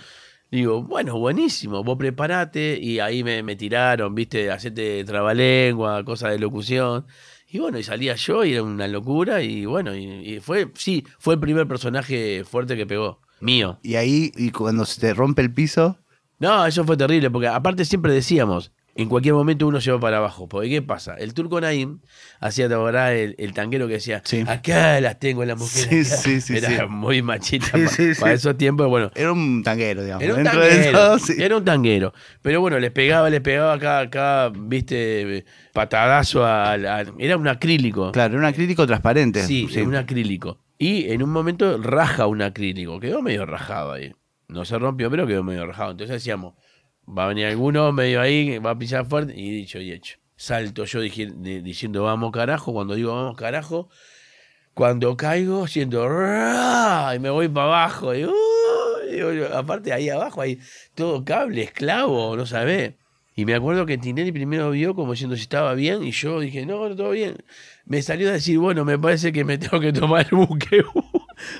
[0.49, 2.79] Digo, bueno, buenísimo, vos preparate.
[2.81, 7.05] Y ahí me, me tiraron, viste, hacete trabalengua, cosas de locución.
[7.47, 9.43] Y bueno, y salía yo y era una locura.
[9.43, 13.21] Y bueno, y, y fue, sí, fue el primer personaje fuerte que pegó.
[13.39, 13.79] Mío.
[13.83, 15.97] Y ahí, y cuando se te rompe el piso,
[16.41, 20.17] No, eso fue terrible, porque aparte siempre decíamos, en cualquier momento uno se va para
[20.17, 20.49] abajo.
[20.49, 21.13] Porque ¿qué pasa?
[21.15, 21.99] El turco Naim
[22.41, 24.43] hacía, acordás, el, el tanguero que decía, Sí.
[24.45, 26.09] acá las tengo las mujeres.
[26.09, 26.21] Sí, acá".
[26.23, 27.71] sí, sí, Era muy machita
[28.19, 28.89] para esos tiempos.
[28.89, 30.23] Bueno, era un tanguero, digamos.
[30.23, 31.17] era un tanguero.
[31.37, 32.13] Era un tanguero.
[32.41, 36.85] Pero bueno, les pegaba, les pegaba acá, acá, viste, patadazo al.
[36.85, 38.11] al- era un acrílico.
[38.11, 39.43] Claro, era un acrílico transparente.
[39.45, 40.57] Sí, un acrílico.
[40.77, 42.99] Y en un momento raja un acrílico.
[42.99, 44.11] Quedó medio rajado ahí.
[44.51, 45.91] No se rompió, pero quedó medio rajado.
[45.91, 46.55] Entonces decíamos,
[47.07, 49.33] va a venir alguno medio ahí, va a pisar fuerte.
[49.35, 50.17] Y dicho y hecho.
[50.35, 52.73] Salto yo dije- diciendo vamos carajo.
[52.73, 53.89] Cuando digo vamos carajo,
[54.73, 58.13] cuando caigo siento y me voy para abajo.
[58.13, 58.25] Y,
[59.11, 60.59] digo yo, aparte ahí abajo hay
[60.95, 62.95] todo cable, esclavo, no sabés.
[63.35, 66.65] Y me acuerdo que Tinelli primero vio como diciendo si estaba bien y yo dije,
[66.65, 67.37] no, no, todo bien.
[67.85, 70.83] Me salió a decir, bueno, me parece que me tengo que tomar el buque.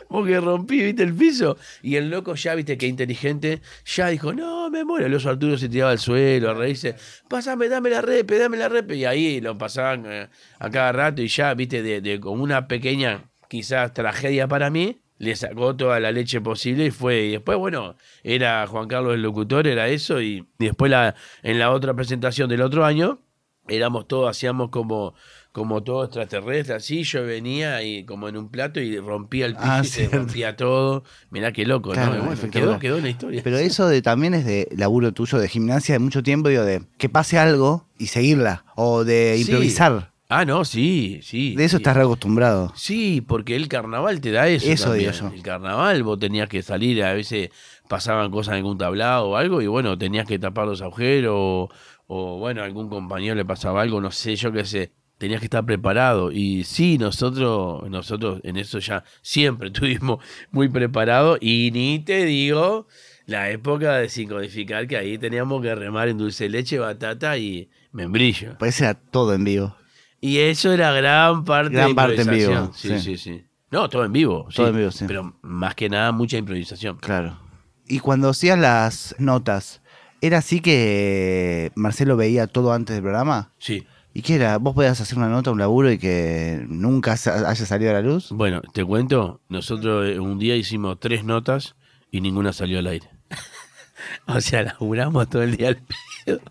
[0.08, 1.58] Porque rompí, viste, el piso.
[1.82, 5.06] Y el loco ya, viste, que inteligente, ya dijo, no, me muero.
[5.06, 6.96] El oso Arturo se tiraba al suelo a reírse,
[7.28, 8.96] pásame, dame la repe, dame la repe.
[8.96, 12.68] Y ahí lo pasaban eh, a cada rato y ya, viste, de, de como una
[12.68, 17.26] pequeña, quizás, tragedia para mí, le sacó toda la leche posible y fue.
[17.26, 20.20] Y después, bueno, era Juan Carlos el locutor, era eso.
[20.20, 23.22] Y, y después la, en la otra presentación del otro año,
[23.68, 25.14] éramos todos, hacíamos como,
[25.52, 29.66] como todo extraterrestre, así, yo venía y como en un plato y rompía el piso
[29.68, 31.04] Ah, y se rompía todo.
[31.30, 32.24] Mirá qué loco, Claro, ¿no?
[32.26, 33.42] Bueno, quedó, quedó en la historia.
[33.44, 36.84] Pero eso de, también es de laburo tuyo de gimnasia de mucho tiempo, digo, de
[36.98, 39.42] que pase algo y seguirla, o de Sí.
[39.44, 40.12] improvisar.
[40.34, 41.56] Ah, no, sí, sí.
[41.58, 41.82] De eso sí.
[41.82, 42.72] estás reacostumbrado.
[42.78, 44.66] Sí, porque el carnaval te da eso.
[44.72, 45.12] Eso también.
[45.12, 45.36] digo yo.
[45.36, 47.50] El carnaval vos tenías que salir, a veces
[47.90, 51.70] pasaban cosas en algún tablado o algo, y bueno, tenías que tapar los agujeros, o,
[52.14, 54.92] o, bueno, a algún compañero le pasaba algo, no sé, yo qué sé.
[55.18, 56.30] Tenías que estar preparado.
[56.30, 60.22] Y sí, nosotros, nosotros en eso ya siempre estuvimos
[60.52, 61.38] muy preparados.
[61.40, 62.86] Y ni te digo
[63.28, 67.38] la época de sin codificar, que ahí teníamos que remar en dulce de leche, batata
[67.38, 68.58] y membrillo.
[68.58, 69.78] Parece era todo en vivo.
[70.20, 72.72] Y eso era gran parte Gran de parte en vivo.
[72.76, 73.00] Sí, sí.
[73.00, 73.46] sí, sí.
[73.70, 74.50] No, todo en vivo.
[74.54, 74.70] Todo sí.
[74.70, 75.06] en vivo, sí.
[75.08, 76.98] Pero más que nada, mucha improvisación.
[76.98, 77.40] Claro.
[77.88, 79.81] Y cuando hacías las notas,
[80.22, 83.52] ¿era así que Marcelo veía todo antes del programa?
[83.58, 83.86] Sí.
[84.14, 84.58] ¿Y qué era?
[84.58, 88.30] ¿Vos podías hacer una nota, un laburo y que nunca haya salido a la luz?
[88.32, 91.76] Bueno, te cuento, nosotros eh, un día hicimos tres notas
[92.12, 93.08] y ninguna salió al aire.
[94.28, 96.42] o sea, laburamos todo el día al pedo.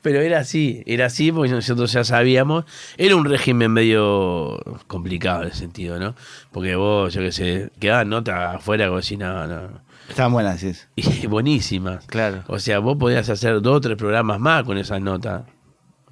[0.00, 2.64] Pero era así, era así porque nosotros ya sabíamos.
[2.96, 6.14] Era un régimen medio complicado en ese sentido, ¿no?
[6.52, 9.89] Porque vos, yo qué sé, quedaban notas afuera como si no, no.
[10.10, 10.72] Estaban buenas, sí.
[10.96, 12.04] Y buenísimas.
[12.06, 12.42] Claro.
[12.48, 15.44] O sea, vos podías hacer dos o tres programas más con esas notas,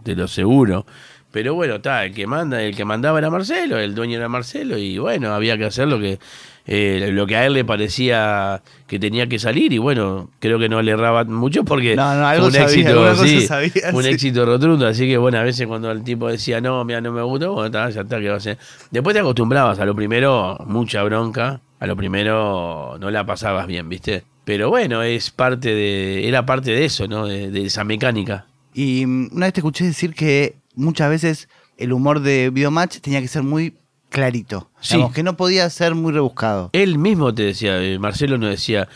[0.02, 0.87] te lo seguro.
[1.30, 4.78] Pero bueno, está, el que manda, el que mandaba era Marcelo, el dueño era Marcelo,
[4.78, 6.18] y bueno, había que hacer lo que,
[6.66, 10.70] eh, lo que a él le parecía que tenía que salir, y bueno, creo que
[10.70, 14.02] no le erraba mucho porque No, no, fue algo un sabía, éxito, sí, sabía, un
[14.04, 14.08] sí.
[14.08, 17.20] éxito rotundo, así que bueno, a veces cuando el tipo decía, no, mira, no me
[17.20, 18.56] gusta, bueno, está, ya está, que va a ser.
[18.90, 23.88] Después te acostumbrabas, a lo primero, mucha bronca, a lo primero no la pasabas bien,
[23.88, 24.24] ¿viste?
[24.44, 27.26] Pero bueno, es parte de, era parte de eso, ¿no?
[27.26, 28.46] De, de esa mecánica.
[28.74, 33.20] Y mm, una vez te escuché decir que muchas veces el humor de Videomatch tenía
[33.20, 33.74] que ser muy
[34.08, 34.70] clarito.
[34.80, 34.94] Sí.
[34.94, 36.70] Digamos, que no podía ser muy rebuscado.
[36.72, 38.88] Él mismo te decía, eh, Marcelo nos decía,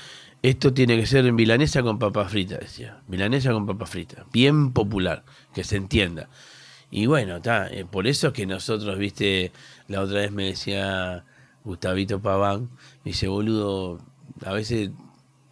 [0.43, 2.99] esto tiene que ser en milanesa con papa frita, decía.
[3.09, 4.27] Milanesa con papa frita.
[4.33, 6.29] Bien popular, que se entienda.
[6.91, 9.53] Y bueno, está, eh, por eso es que nosotros, viste,
[9.89, 11.25] la otra vez me decía
[11.65, 12.71] Gustavito Paván,
[13.05, 14.01] me dice, boludo,
[14.45, 14.91] a veces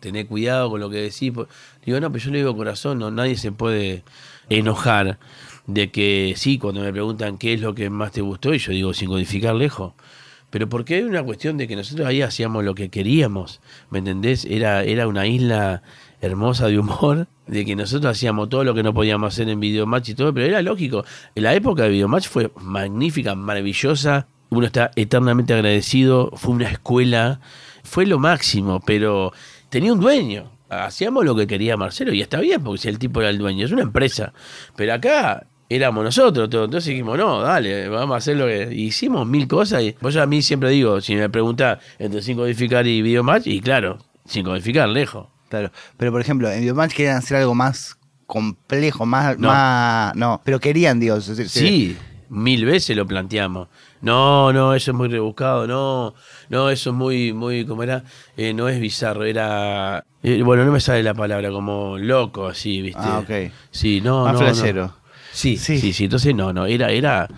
[0.01, 1.33] tené cuidado con lo que decís.
[1.33, 1.49] po-".
[1.85, 4.03] Digo, no, pero yo le digo corazón, no, nadie se puede
[4.49, 5.18] enojar
[5.66, 8.73] de que sí, cuando me preguntan qué es lo que más te gustó, y yo
[8.73, 9.92] digo, sin codificar lejos.
[10.51, 14.44] Pero porque hay una cuestión de que nosotros ahí hacíamos lo que queríamos, ¿me entendés?
[14.44, 15.83] Era, era una isla
[16.20, 20.11] hermosa de humor, de que nosotros hacíamos todo lo que no podíamos hacer en Videomatch
[20.11, 21.05] y todo, pero era lógico.
[21.37, 27.40] La época de Videomatch fue magnífica, maravillosa, uno está eternamente agradecido, fue una escuela,
[27.82, 29.32] fue lo máximo, pero
[29.68, 30.50] tenía un dueño.
[30.68, 33.64] Hacíamos lo que quería Marcelo y está bien, porque si el tipo era el dueño,
[33.64, 34.32] es una empresa.
[34.76, 36.66] Pero acá éramos nosotros todos.
[36.66, 38.72] Entonces dijimos, no, dale, vamos a hacer lo que.
[38.72, 39.82] Hicimos mil cosas.
[39.82, 43.60] Y yo a mí siempre digo, si me preguntás entre sin codificar y videomatch, y
[43.60, 45.26] claro, sin codificar, lejos.
[45.48, 45.72] Claro.
[45.96, 49.36] Pero por ejemplo, en Videomatch querían hacer algo más complejo, más.
[49.38, 49.48] No.
[49.48, 51.28] más no, pero querían, Dios.
[51.28, 51.96] Es decir, Sí,
[52.30, 53.68] mil veces lo planteamos.
[54.00, 56.14] No, no, eso es muy rebuscado, no,
[56.48, 58.02] no, eso es muy, muy, ¿cómo era?
[58.36, 62.80] Eh, no es bizarro, era, eh, bueno, no me sale la palabra, como loco, así,
[62.80, 62.98] ¿viste?
[63.02, 63.52] Ah, ok.
[63.70, 64.86] Sí, no, Más no, flashero.
[64.86, 64.94] no.
[65.32, 65.78] Sí, Sí.
[65.78, 67.28] sí, sí, entonces no, no, era, era,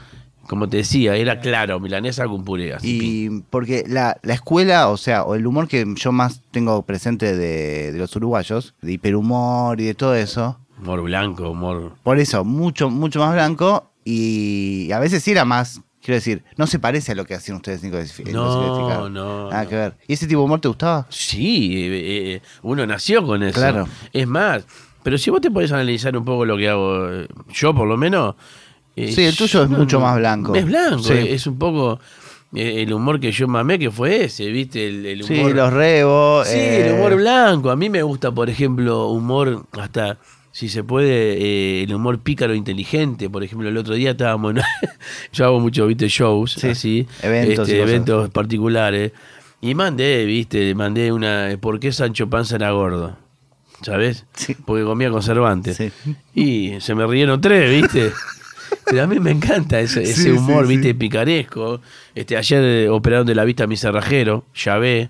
[0.46, 2.98] como te decía, era claro, milanesa con puré, así.
[3.02, 7.36] Y porque la, la escuela, o sea, o el humor que yo más tengo presente
[7.36, 11.92] de, de los uruguayos, de hiperhumor y de todo eso, Humor blanco, humor...
[12.02, 16.78] por eso, mucho, mucho más blanco y a veces era más, quiero decir, no se
[16.78, 19.68] parece a lo que hacían ustedes en en No, no, Nada no.
[19.68, 19.94] que ver.
[20.08, 21.06] ¿Y ese tipo de humor te gustaba?
[21.10, 23.54] Sí, eh, eh, uno nació con eso.
[23.58, 23.86] Claro.
[24.12, 24.64] Es más,
[25.02, 27.08] pero si vos te podés analizar un poco lo que hago,
[27.52, 28.34] yo por lo menos...
[28.96, 30.54] eh, Sí, el tuyo es no, mucho más blanco.
[30.54, 31.14] Es blanco, Sí.
[31.16, 31.98] es un poco
[32.54, 34.86] el humor que yo mamé, que fue ese, ¿viste?
[34.86, 35.48] El, el humor...
[35.50, 36.46] Sí, los rebos.
[36.48, 37.70] Sí, el humor blanco.
[37.70, 40.18] A mí me gusta, por ejemplo, humor hasta,
[40.52, 43.28] si se puede, eh, el humor pícaro inteligente.
[43.30, 44.62] Por ejemplo, el otro día estábamos en...
[45.32, 47.08] yo hago mucho, viste, shows, Sí, así.
[47.22, 49.12] eventos este, eventos particulares.
[49.62, 51.56] Y mandé, viste, mandé una...
[51.60, 53.16] ¿Por qué Sancho Panza era gordo?
[53.80, 54.26] ¿Sabes?
[54.34, 54.54] Sí.
[54.64, 55.76] Porque comía conservantes.
[55.76, 55.90] Sí.
[56.34, 58.12] Y se me rieron tres, ¿viste?
[58.86, 60.94] Pero a mí me encanta ese, ese Sí, humor, ¿viste?
[60.94, 61.80] Picaresco.
[62.14, 64.44] Este, ayer eh, operaron de la vista a mi cerrajero,
[64.80, 65.08] ve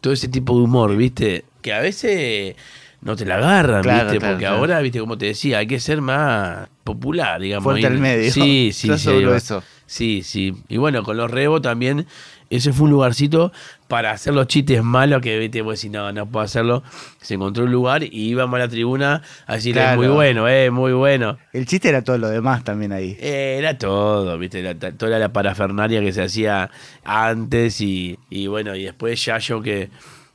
[0.00, 1.44] Todo ese tipo de humor, ¿viste?
[1.60, 2.56] Que a veces
[3.02, 4.18] no te la agarran, Claro, ¿viste?
[4.18, 4.56] claro, Porque claro.
[4.58, 5.00] ahora, ¿viste?
[5.00, 7.64] Como te decía, hay que ser más popular, digamos.
[7.64, 8.30] Fuerte al medio.
[8.32, 9.10] Sí, sí, sí.
[9.34, 9.62] eso.
[9.86, 10.54] Sí, sí.
[10.68, 12.06] Y bueno, con los Rebo también,
[12.48, 13.52] ese fue un lugarcito
[13.88, 16.82] para hacer los chistes malos que, viste, vos decís, no, no puedo hacerlo.
[17.20, 20.92] Se encontró un lugar y íbamos a la tribuna a decirle, muy bueno, eh, muy
[20.92, 21.36] bueno.
[21.52, 23.16] El chiste era todo lo demás también ahí.
[23.20, 26.70] Eh, Era todo, viste, era toda la parafernalia que se hacía
[27.04, 29.90] antes y, y bueno, y después Yayo que,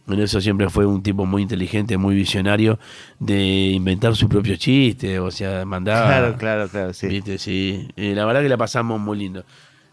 [0.08, 2.80] En eso siempre fue un tipo muy inteligente, muy visionario,
[3.20, 6.08] de inventar su propio chiste, o sea, mandaba...
[6.08, 7.08] Claro, claro, claro, sí.
[7.08, 7.38] ¿Viste?
[7.38, 7.89] Sí.
[7.96, 9.43] Y la verdad que la pasamos muy lindo.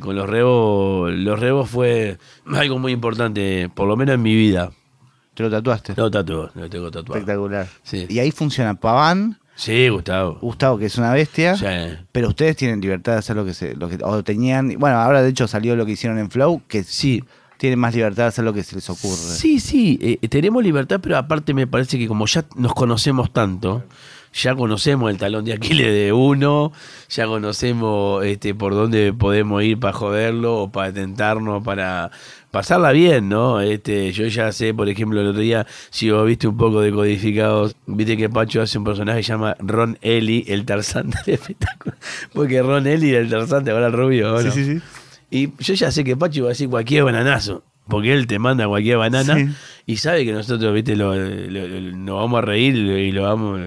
[0.00, 4.70] Con los rebos, los rebos fue algo muy importante, por lo menos en mi vida.
[5.34, 5.94] ¿Te lo tatuaste?
[5.96, 7.14] Lo tatuo, lo tengo tatuado.
[7.18, 7.66] Espectacular.
[7.82, 8.06] Sí.
[8.08, 10.38] Y ahí funciona Paván, Sí, Gustavo.
[10.40, 11.96] Gustavo, que es una bestia, Sí.
[12.10, 15.22] pero ustedes tienen libertad de hacer lo que se, lo que, o tenían, bueno, ahora
[15.22, 17.22] de hecho salió lo que hicieron en Flow, que Sí,
[17.64, 19.16] tienen más libertad de hacer lo que se les ocurre.
[19.16, 23.82] Sí, sí, eh, tenemos libertad, pero aparte me parece que como ya nos conocemos tanto,
[24.34, 26.72] ya conocemos el talón de Aquiles de uno,
[27.08, 32.10] ya conocemos este, por dónde podemos ir para joderlo o para tentarnos, para
[32.50, 33.62] pasarla bien, ¿no?
[33.62, 36.92] Este, yo ya sé, por ejemplo, el otro día, si vos viste un poco de
[36.92, 41.22] codificados, viste que Pacho hace un personaje que se llama Ron Eli, el Tarzán del
[41.36, 41.96] espectáculo.
[42.34, 44.50] Porque Ron Eli era el Tarzán, ahora el rubio, ¿o no?
[44.50, 44.82] sí, sí.
[45.34, 47.64] Y yo ya sé que Pacho va a decir cualquier bananazo.
[47.86, 49.48] Porque él te manda cualquier banana Sí.
[49.84, 53.60] y sabe que nosotros, viste, lo, lo- lo- nos vamos a reír y lo vamos,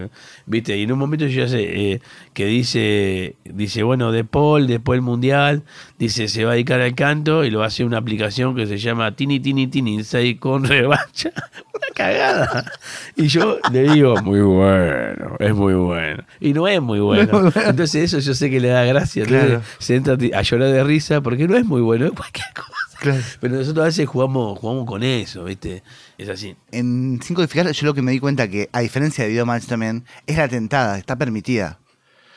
[0.48, 0.76] viste.
[0.76, 2.02] Y en un momento yo ya sé eh,
[2.34, 5.62] que dice, dice, bueno, de Paul, después el mundial,
[6.00, 8.66] dice, se va a dedicar al canto y lo va a hacer una aplicación que
[8.66, 11.30] se llama Tini Tini Tini Inside con revancha.
[11.78, 12.72] Una cagada.
[13.16, 16.24] Y yo le digo, muy bueno, es muy bueno.
[16.40, 17.22] Y no es muy bueno.
[17.32, 17.70] No es muy bueno.
[17.70, 19.22] Entonces eso yo sé que le da gracia.
[19.24, 19.64] Entonces Claro.
[19.78, 22.72] se entra a llorar de risa porque no es muy bueno, es cualquier cosa.
[23.00, 23.22] Claro.
[23.40, 25.84] Pero nosotros a veces jugamos, jugamos con eso, ¿viste?
[26.18, 26.56] Es así.
[26.72, 29.66] En Sin Codificar yo lo que me di cuenta que, a diferencia de Video Match
[29.66, 31.80] también, es la tentada, está permitida.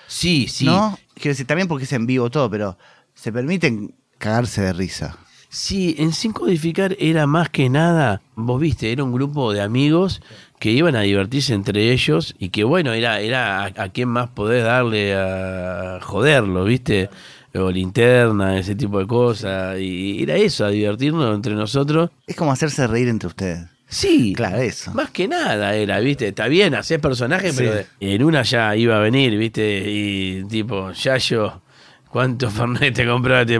[0.07, 0.67] Sí, sí.
[0.67, 0.99] ¿No?
[1.15, 2.77] Quiero decir, también porque es en vivo todo, pero
[3.15, 5.19] se permiten cagarse de risa.
[5.49, 10.23] Sí, en Sin Codificar era más que nada, vos viste, era un grupo de amigos
[10.61, 14.29] que iban a divertirse entre ellos y que bueno, era, era a, a quién más
[14.29, 17.11] podés darle a joderlo, viste,
[17.55, 22.11] o linterna, ese tipo de cosas, y era eso, a divertirnos entre nosotros.
[22.27, 23.67] Es como hacerse reír entre ustedes.
[23.89, 24.93] Sí, Claro, eso.
[24.95, 27.65] Más que nada era, viste, está bien, hacer personajes, Sí.
[27.65, 31.61] pero en una ya iba a venir, viste, y tipo, ya yo,
[32.09, 33.59] ¿cuántos Fernet te compraste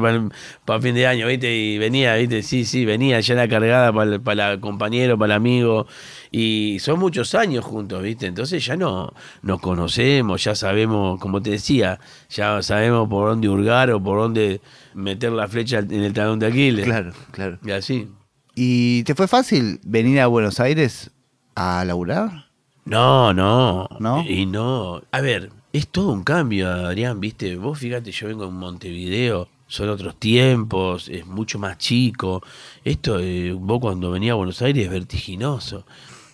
[0.65, 1.53] para fin de año, viste?
[1.53, 5.89] Y venía, viste, sí, sí, venía ya la cargada para el compañero, para el amigo,
[6.31, 9.13] y son muchos años juntos, viste, entonces ya no
[9.43, 14.61] nos conocemos, ya sabemos, como te decía, ya sabemos por dónde hurgar o por dónde
[14.95, 16.85] meter la flecha en el talón de Aquiles.
[16.85, 17.59] Claro, claro.
[17.65, 18.09] Y así.
[18.55, 21.11] ¿Y te fue fácil venir a Buenos Aires
[21.55, 22.47] a laburar?
[22.85, 23.89] No, no.
[23.99, 24.25] ¿No?
[24.25, 25.03] Y no.
[25.11, 27.57] A ver, es todo un cambio, Adrián, ¿viste?
[27.57, 32.43] Vos fíjate, yo vengo en Montevideo, son otros tiempos, es mucho más chico.
[32.85, 35.87] Esto, eh, vos cuando venía a Buenos Aires es vertiginoso.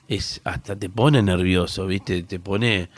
[0.09, 2.23] Es, hasta te pone nervioso, ¿viste?
[2.23, 2.88] Te pone.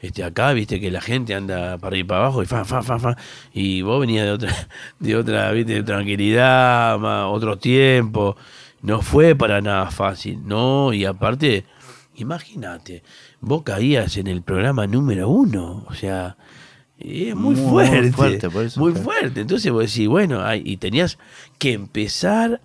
[0.00, 2.82] Este, acá, viste que la gente anda para arriba y para abajo y fa, fa,
[2.82, 3.16] fa, fa.
[3.52, 4.68] Y vos venías de otra,
[5.00, 8.36] de otra, viste, de tranquilidad, más, otro tiempo.
[8.80, 11.64] No fue para nada fácil, no, y aparte,
[12.14, 13.02] imagínate,
[13.40, 16.36] vos caías en el programa número uno, o sea,
[16.96, 19.02] es muy, Muy fuerte, fuerte, por eso muy fue.
[19.02, 19.40] fuerte.
[19.40, 21.18] Entonces vos decís, bueno, ay, y tenías
[21.58, 22.60] que empezar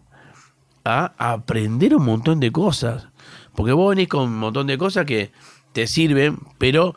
[0.86, 3.08] a aprender un montón de cosas,
[3.56, 5.32] porque vos venís con un montón de cosas que
[5.72, 6.96] te sirven, pero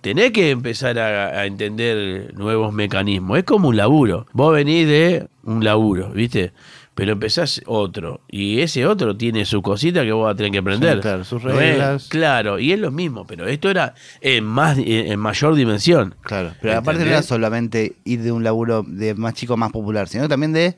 [0.00, 3.38] tenés que empezar a, a entender nuevos mecanismos.
[3.38, 4.26] Es como un laburo.
[4.32, 6.52] Vos venís de un laburo, ¿viste?
[6.94, 8.22] Pero empezás otro.
[8.26, 10.94] Y ese otro tiene su cosita que vos vas a tener que aprender.
[10.96, 12.08] Sí, claro, sus reglas.
[12.08, 16.14] Claro, y es lo mismo, pero esto era en más en mayor dimensión.
[16.22, 16.54] Claro.
[16.62, 20.26] Pero aparte no era solamente ir de un laburo de más chico más popular, sino
[20.26, 20.76] también de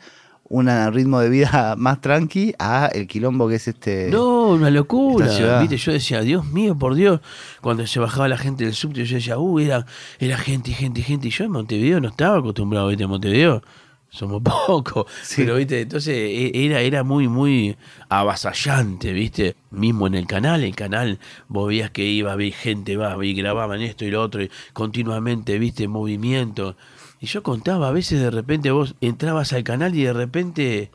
[0.48, 4.11] un ritmo de vida más tranqui a el quilombo que es este.
[4.11, 5.61] No, una locura.
[5.61, 7.20] Viste, yo decía, Dios mío, por Dios,
[7.61, 9.87] cuando se bajaba la gente del subte, yo decía, uh, era,
[10.18, 11.28] era gente, y gente, y gente.
[11.28, 13.62] Y yo en Montevideo no estaba acostumbrado, viste, en Montevideo
[14.11, 15.06] somos pocos.
[15.22, 15.42] Sí.
[15.42, 17.76] Pero, viste, entonces e- era, era muy, muy
[18.08, 19.56] avasallante, viste.
[19.70, 23.82] Mismo en el canal, el canal, vos veías que iba, vi gente, va, y grababan
[23.82, 26.76] esto y lo otro, y continuamente, viste, movimiento.
[27.20, 30.90] Y yo contaba, a veces de repente vos entrabas al canal y de repente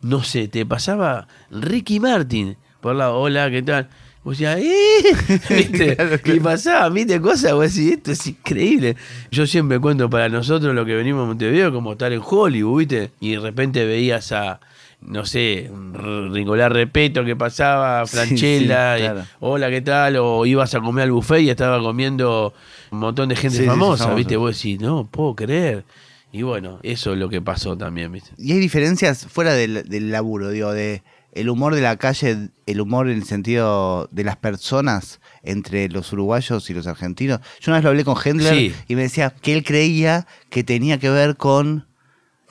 [0.00, 3.88] no sé, te pasaba Ricky Martin por la hola, ¿qué tal?
[4.22, 5.40] Vos decías, ¡eh!
[5.54, 5.96] ¿Viste?
[5.96, 6.36] Claro, claro.
[6.36, 8.96] Y pasaba, viste, cosas, vos decís, esto es increíble.
[9.30, 13.10] Yo siempre cuento para nosotros lo que venimos a Montevideo como estar en Hollywood, ¿viste?
[13.20, 14.60] Y de repente veías a,
[15.00, 19.24] no sé, Ringolar Repeto que pasaba, Franchella, sí, y, claro.
[19.40, 20.16] hola, ¿qué tal?
[20.16, 22.52] O ibas a comer al buffet y estaba comiendo
[22.90, 24.12] un montón de gente Sí, famosa.
[24.14, 24.36] ¿viste?
[24.36, 25.84] Vos decís, no, puedo creer.
[26.32, 28.30] Y bueno, eso es lo que pasó también, ¿viste?
[28.36, 32.80] Y hay diferencias fuera del, del laburo, digo, de el humor de la calle, el
[32.80, 37.40] humor en el sentido de las personas entre los uruguayos y los argentinos.
[37.60, 38.74] Yo una vez lo hablé con Hendler Sí.
[38.88, 41.86] y me decía que él creía que tenía que ver con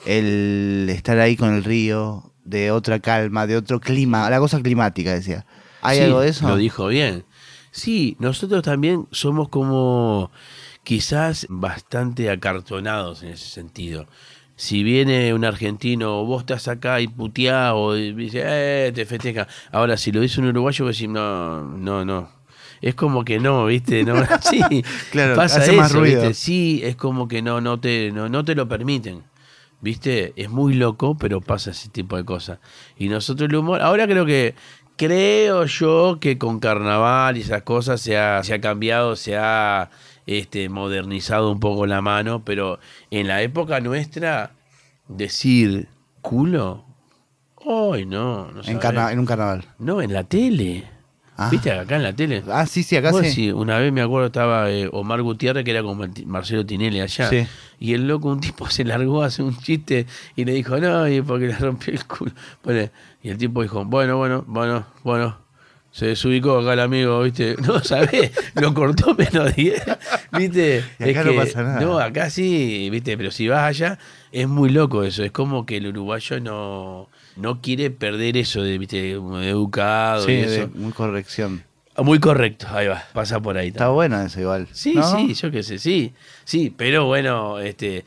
[0.06, 5.12] el estar ahí con el río, de otra calma, de otro clima, la cosa climática,
[5.12, 5.44] decía.
[5.82, 6.48] ¿Hay Sí, algo de eso?
[6.48, 7.24] Lo dijo bien.
[7.70, 10.30] Sí, nosotros también somos como
[10.82, 14.06] quizás bastante acartonados en ese sentido.
[14.56, 19.46] Si viene un argentino, vos estás acá y puteado, y dice, eh, te festeja.
[19.70, 22.30] Ahora, si lo dice un uruguayo, vos decís, no, no, no.
[22.80, 24.02] Es como que no, ¿viste?
[24.02, 24.60] No, sí,
[25.12, 26.22] Claro, pasa hace eso, más ruido.
[26.22, 26.34] ¿viste?
[26.34, 29.22] Sí, es como que no, no, te, no, no te lo permiten.
[29.80, 30.32] ¿Viste?
[30.36, 32.58] Es muy loco, pero pasa ese tipo de cosas.
[32.96, 34.54] Y nosotros el humor, ahora creo que,
[34.96, 39.90] creo yo que con carnaval y esas cosas se ha, se ha cambiado, se ha
[40.26, 44.50] este, modernizado un poco la mano, pero en la época nuestra,
[45.06, 45.88] decir
[46.20, 46.84] culo,
[47.54, 49.64] hoy no, no En, en un carnaval.
[49.78, 50.97] No, en la tele.
[51.40, 51.50] Ah.
[51.52, 51.70] ¿Viste?
[51.70, 52.42] Acá en la tele.
[52.48, 53.52] Ah, sí, sí, acá sí.
[53.52, 57.30] una vez me acuerdo estaba eh, Omar Gutiérrez, que era como Marcelo Tinelli allá.
[57.30, 57.46] Sí.
[57.78, 61.06] Y el loco, un tipo se largó a hacer un chiste y le dijo, no,
[61.06, 62.32] y porque le rompió el culo.
[62.64, 62.90] Bueno,
[63.22, 65.47] y el tipo dijo, bueno, bueno, bueno, bueno.
[65.90, 67.56] Se desubicó acá el amigo, ¿viste?
[67.66, 68.30] No, ¿sabés?
[68.54, 69.82] Lo cortó menos 10,
[70.32, 70.84] ¿viste?
[70.98, 71.80] Y acá no pasa nada.
[71.80, 73.16] No, acá sí, ¿viste?
[73.16, 73.98] Pero si vas allá,
[74.30, 75.24] es muy loco eso.
[75.24, 79.12] Es como que el uruguayo no, no quiere perder eso de, ¿viste?
[79.12, 81.64] Educado Sí, y de- muy corrección.
[81.96, 83.68] Muy correcto, ahí va, pasa por ahí.
[83.68, 84.68] Está bueno eso igual.
[84.70, 85.02] Sí, ¿no?
[85.16, 86.12] sí, yo qué sé, sí,
[86.44, 88.04] sí, pero bueno, este,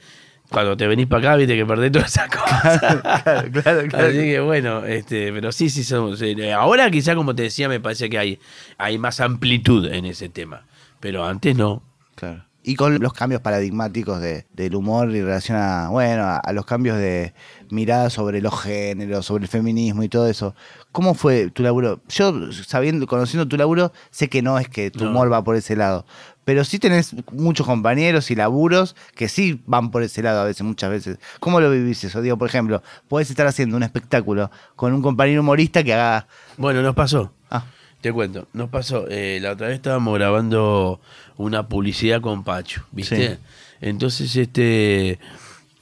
[0.52, 2.80] cuando te venís para acá, viste que perdés todas esas cosas.
[3.24, 4.08] claro, claro, claro.
[4.08, 7.80] Así que bueno, este, pero sí, sí, somos, eh, ahora quizá como te decía, me
[7.80, 8.40] parece que hay,
[8.78, 10.66] hay más amplitud en ese tema,
[11.00, 11.82] pero antes no.
[12.16, 12.46] Claro.
[12.64, 16.64] Y con los cambios paradigmáticos de, del humor y relación a, bueno, a, a los
[16.68, 17.34] cambios de
[17.72, 20.54] mirada sobre los géneros, sobre el feminismo y todo eso.
[20.92, 22.02] ¿Cómo fue tu laburo?
[22.10, 25.10] Yo, sabiendo, conociendo tu laburo, sé que no es que tu No.
[25.10, 26.06] humor va por ese lado.
[26.44, 30.64] Pero sí tenés muchos compañeros y laburos que sí van por ese lado a veces,
[30.64, 31.20] muchas veces.
[31.40, 32.22] ¿Cómo lo vivís eso?
[32.22, 36.28] Digo, por ejemplo, puedes estar haciendo un espectáculo con un compañero humorista que haga...
[36.58, 37.32] Bueno, nos pasó.
[37.50, 37.66] Ah,
[38.02, 41.00] Te cuento, nos pasó, eh, la otra vez estábamos grabando
[41.38, 43.36] una publicidad con Pacho, ¿viste?
[43.36, 43.40] Sí.
[43.82, 45.20] Entonces este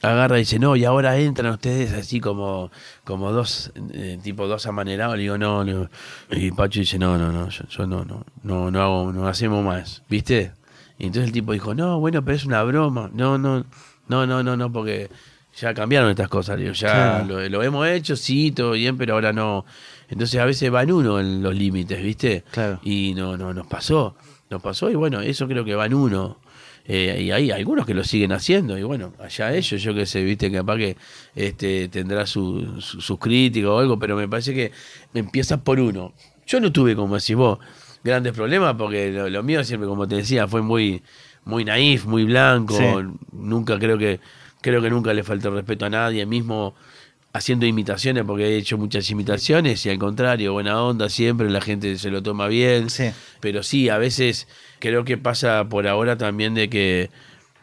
[0.02, 2.70] agarra y dice, no, y ahora entran ustedes así como,
[3.04, 5.88] como dos, eh, tipo dos amanerados, le digo, no, no.
[6.30, 9.64] Y Pacho dice, no, no, no, yo, yo no, no, no, no hago, no hacemos
[9.64, 10.52] más, ¿viste?
[10.98, 13.64] Y entonces el tipo dijo, no, bueno, pero es una broma, no, no,
[14.08, 15.10] no, no, no, no, porque
[15.56, 17.40] ya cambiaron estas cosas, le digo, ya Claro.
[17.40, 19.64] lo, lo hemos hecho, sí, todo bien, pero ahora no.
[20.08, 22.44] Entonces a veces van uno en los límites, ¿viste?
[22.50, 22.80] Claro.
[22.82, 24.16] Y no, no, nos pasó,
[24.48, 26.38] nos pasó y bueno, eso creo que van uno.
[26.92, 30.24] Eh, y hay algunos que lo siguen haciendo y bueno, allá ellos, yo que sé,
[30.24, 30.96] viste, que capaz que
[31.36, 34.72] este, tendrá su- su- sus críticas o algo, pero me parece que
[35.14, 36.12] empieza por uno.
[36.48, 37.60] Yo no tuve, como decís vos,
[38.02, 41.00] grandes problemas porque lo, lo mío siempre, como te decía, fue muy,
[41.44, 42.84] muy naif, muy blanco, Sí.
[43.32, 44.18] nunca creo que,
[44.60, 46.74] creo que nunca le falté el respeto a nadie, mismo
[47.32, 51.96] haciendo imitaciones, porque he hecho muchas imitaciones y al contrario, buena onda siempre, la gente
[51.98, 52.90] se lo toma bien.
[52.90, 53.10] Sí.
[53.40, 54.48] Pero sí, a veces
[54.80, 57.10] creo que pasa por ahora también de que,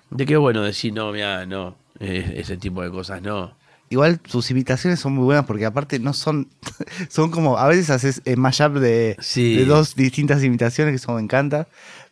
[0.09, 3.55] de que bueno, decir, no, mira, no, eh, ese tipo de cosas no.
[3.89, 6.49] Igual tus imitaciones son muy buenas porque aparte no son,
[7.09, 9.55] son como, a veces haces eh, mashup de, Sí.
[9.55, 11.67] de dos distintas imitaciones que eso me encanta,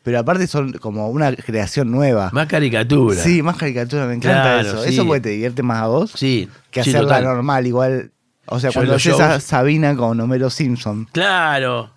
[0.05, 2.29] pero aparte son como una creación nueva.
[2.31, 3.21] Más caricatura.
[3.21, 4.83] Sí, más caricatura, me encanta Claro, eso.
[4.83, 4.89] sí.
[4.93, 7.23] Eso porque te divierte más a vos Sí, que sí, hacerla total.
[7.23, 8.11] normal, igual.
[8.45, 11.07] O sea, Yo cuando haces a Sabina con Homero Simpson.
[11.11, 11.89] Claro.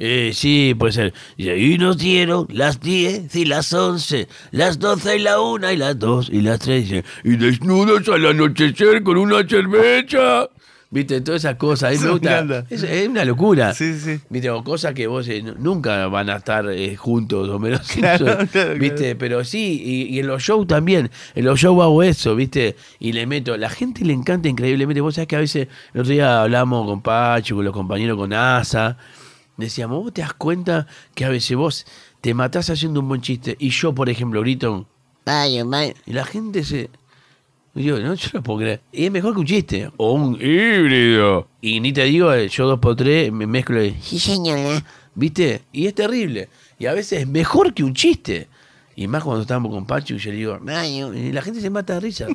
[0.00, 1.14] Eh, sí, puede ser.
[1.36, 5.76] Y ahí nos dieron las 10 y las 11, las 12 y la 1 y
[5.76, 7.02] las 2 y las 3.
[7.24, 10.48] Y desnudos al anochecer con una cerveza.
[10.90, 11.20] ¿Viste?
[11.20, 11.92] Todas esas cosas.
[11.92, 12.64] Eso me gusta.
[12.70, 13.74] Es, es una locura.
[13.74, 14.20] Sí, sí.
[14.30, 14.48] ¿Viste?
[14.48, 18.74] O cosas que vos eh, nu- nunca van a estar eh, juntos, Claro, Simpson, claro,
[18.78, 19.14] ¿Viste?
[19.14, 21.10] Pero sí, y, y en los shows también.
[21.34, 22.74] En los shows hago eso, ¿viste?
[22.98, 23.54] Y le meto.
[23.58, 25.02] La gente le encanta increíblemente.
[25.02, 28.32] Vos sabés que a veces, el otro día hablamos con Pacho, con los compañeros, con
[28.32, 28.96] Asa.
[29.58, 31.84] Decíamos, vos te das cuenta que a veces vos
[32.22, 33.56] te matás haciendo un buen chiste.
[33.58, 34.86] Y yo, por ejemplo, grito.
[35.26, 35.92] Vaya, vaya.
[36.06, 36.88] Y la gente se.
[37.74, 38.80] Y Yo, no, yo no puedo creer.
[38.92, 39.90] Y es mejor que un chiste.
[39.96, 41.48] O un híbrido.
[41.60, 43.96] Y ni te digo, eh, yo dos por tres me mezclo y.
[44.00, 44.84] Sí, señora.
[45.14, 45.62] ¿Viste?
[45.72, 46.48] Y es terrible.
[46.78, 48.48] Y a veces es mejor que un chiste.
[48.94, 50.60] Y más cuando estábamos con Pacho y yo le digo,
[51.14, 52.26] y la gente se mata de risa.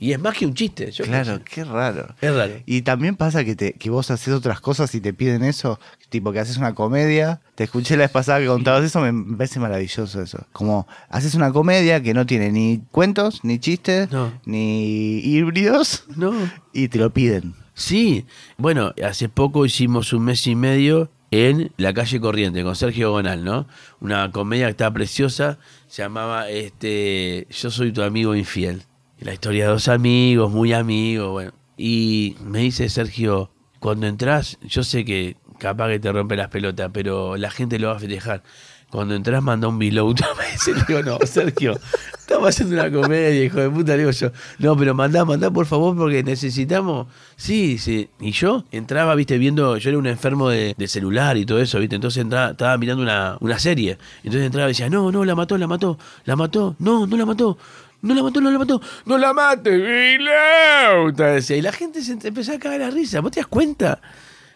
[0.00, 0.90] Y es más que un chiste.
[0.90, 2.14] yo Claro, qué raro.
[2.20, 2.54] Es raro.
[2.66, 5.78] Y también pasa que, te, que vos haces otras cosas y te piden eso,
[6.08, 7.40] tipo que haces una comedia.
[7.54, 10.44] Te escuché la vez pasada que contabas eso, me, me parece maravilloso eso.
[10.52, 14.32] Como haces una comedia que no tiene ni cuentos, ni chistes, No.
[14.46, 16.32] ni híbridos, No.
[16.72, 17.54] y te lo piden.
[17.74, 18.24] Sí.
[18.58, 23.44] Bueno, hace poco hicimos un mes y medio en la calle Corriente con Sergio Gonal,
[23.44, 23.68] ¿no?
[24.00, 28.82] Una comedia que estaba preciosa, se llamaba este Yo soy tu amigo infiel.
[29.20, 31.52] La historia de dos amigos, muy amigos, bueno.
[31.76, 36.90] Y me dice Sergio, cuando entras, yo sé que, capaz que te rompe las pelotas,
[36.92, 38.42] pero la gente lo va a festejar.
[38.90, 40.14] Cuando entras, manda un below.
[40.66, 41.78] Le digo, no, Sergio,
[42.18, 43.92] estamos haciendo una comedia, hijo de puta.
[43.92, 47.06] Le digo yo, no, pero mandá, mandá por favor, porque necesitamos.
[47.36, 48.08] Sí, sí.
[48.20, 51.78] Y yo entraba, viste, viendo, yo era un enfermo de, de celular y todo eso,
[51.78, 51.94] viste.
[51.94, 53.98] Entonces entraba, estaba mirando una, una serie.
[54.24, 57.26] Entonces entraba y decía, no, no, la mató, la mató, la mató, no, no la
[57.26, 57.58] mató.
[58.02, 58.80] No la mató, no la mató.
[59.04, 61.12] No la mate, below.
[61.12, 63.20] Decía, Y la gente se empezó a cagar la risa.
[63.20, 64.00] ¿Vos te das cuenta?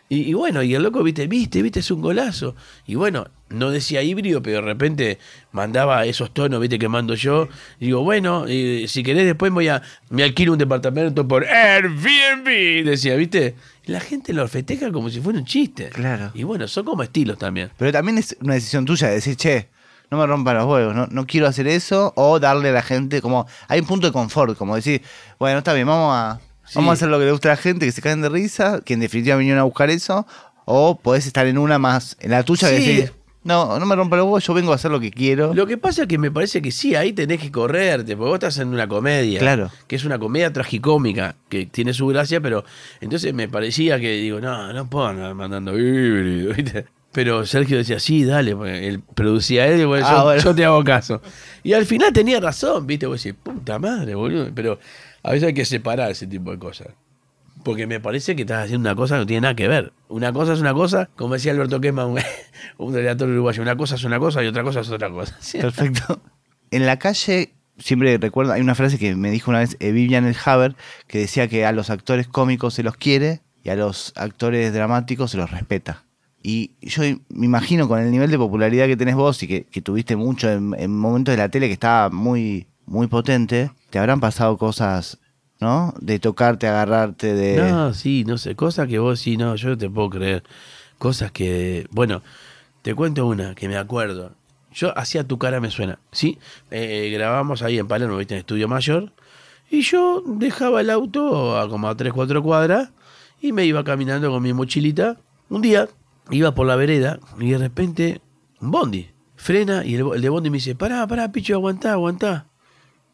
[0.08, 2.54] Y, y bueno, y el loco, viste, viste, viste, es un golazo.
[2.86, 5.18] Y bueno, no decía híbrido, pero de repente
[5.52, 7.48] mandaba esos tonos, viste, que mando yo.
[7.80, 13.16] Y digo, bueno, si querés después voy a, me alquilo un departamento por Airbnb, decía,
[13.16, 13.54] viste.
[13.86, 15.90] Y la gente lo festeja como si fuera un chiste.
[15.90, 16.30] Claro.
[16.34, 17.70] Y bueno, son como estilos también.
[17.76, 19.68] Pero también es una decisión tuya de decir, che,
[20.10, 23.20] no me rompan los huevos, no, no quiero hacer eso, o darle a la gente
[23.22, 23.46] como.
[23.68, 25.02] Hay un punto de confort, como decir,
[25.38, 26.72] bueno, está bien, vamos a, Sí.
[26.76, 28.80] vamos a hacer lo que le gusta a la gente, que se caen de risa,
[28.84, 30.26] que en definitiva vinieron a buscar eso,
[30.64, 32.86] o podés estar en una más, en la tuya, que Sí.
[32.86, 35.52] decir, no, no me rompan los huevos, yo vengo a hacer lo que quiero.
[35.52, 38.34] Lo que pasa es que me parece que sí, ahí tenés que correrte, porque vos
[38.36, 39.38] estás en una comedia.
[39.40, 39.70] Claro.
[39.86, 42.64] Que es una comedia tragicómica, que tiene su gracia, pero
[43.02, 46.86] entonces me parecía que digo, no, no puedo andar mandando híbrido, ¿viste?
[47.14, 48.56] Pero Sergio decía, sí, dale,
[48.88, 50.42] él producía él, y bueno, Ah, yo, bueno.
[50.42, 51.22] yo te hago caso.
[51.62, 53.06] Y al final tenía razón, ¿viste?
[53.06, 54.50] Vos decís, puta madre, boludo.
[54.52, 54.80] Pero
[55.22, 56.88] a veces hay que separar ese tipo de cosas.
[57.62, 59.92] Porque me parece que estás haciendo una cosa que no tiene nada que ver.
[60.08, 62.18] Una cosa es una cosa, como decía Alberto Quema, un,
[62.78, 65.36] un relator uruguayo, una cosa es una cosa y otra cosa es otra cosa.
[65.40, 65.58] ¿Sí?
[65.60, 66.20] Perfecto.
[66.72, 70.26] En la calle, siempre recuerdo, hay una frase que me dijo una vez eh, Vivian
[70.26, 70.74] El Haber,
[71.06, 75.30] que decía que a los actores cómicos se los quiere y a los actores dramáticos
[75.30, 76.03] se los respeta.
[76.46, 80.14] Y yo me imagino con el nivel de popularidad que tenés vos y que, tuviste
[80.14, 84.58] mucho en, en momentos de la tele que estaba muy, muy potente, te habrán pasado
[84.58, 85.18] cosas,
[85.58, 85.94] ¿no?
[86.02, 87.56] De tocarte, agarrarte, de...
[87.56, 90.44] No, sí, no sé, cosas que vos sí, no, yo no te puedo creer.
[90.98, 92.22] Cosas que, bueno,
[92.82, 94.32] te cuento una que me acuerdo.
[94.74, 96.38] Yo hacía tu cara me suena, ¿sí?
[96.70, 99.12] Eh, grabamos ahí en Palermo, viste, en Estudio Mayor.
[99.70, 102.90] Y yo dejaba el auto a como a 3, 4 cuadras
[103.40, 105.16] y me iba caminando con mi mochilita.
[105.48, 105.88] Un día
[106.30, 108.20] iba por la vereda y de repente
[108.60, 112.46] un bondi frena y el, de bondi me dice, pará, pará, picho, aguantá, aguantá.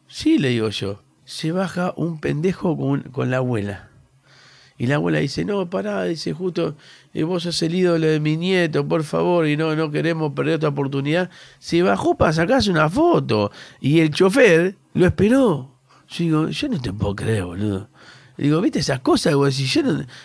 [0.07, 1.01] Sí, le digo yo.
[1.25, 3.89] Se baja un pendejo con, con la abuela.
[4.77, 6.75] Y la abuela dice, no, pará, dice justo,
[7.13, 10.55] eh, vos sos el ídolo de mi nieto, por favor, y no, no queremos perder
[10.55, 11.29] esta oportunidad.
[11.59, 13.51] Se bajó para sacarse una foto.
[13.79, 15.77] Y el chofer lo esperó.
[16.09, 17.89] Yo digo, yo no te puedo creer, boludo.
[18.37, 19.33] Le digo, ¿viste esas cosas?
[19.33, 19.81] Yo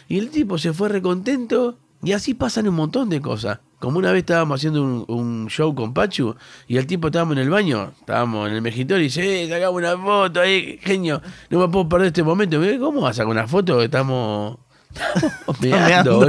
[0.09, 1.78] Y el tipo se fue recontento.
[2.03, 3.59] Y así pasan un montón de cosas.
[3.78, 6.34] Como una vez estábamos haciendo un, un show con Pachu
[6.66, 9.76] y el tipo estábamos en el baño, estábamos en el mejitorio y dice, eh, sacamos
[9.78, 11.20] una foto ahí, genio,
[11.51, 12.59] no me puedo perder este momento.
[12.80, 13.82] ¿Cómo vas a sacar una foto?
[13.82, 14.59] Estamos,
[15.61, 16.28] meando.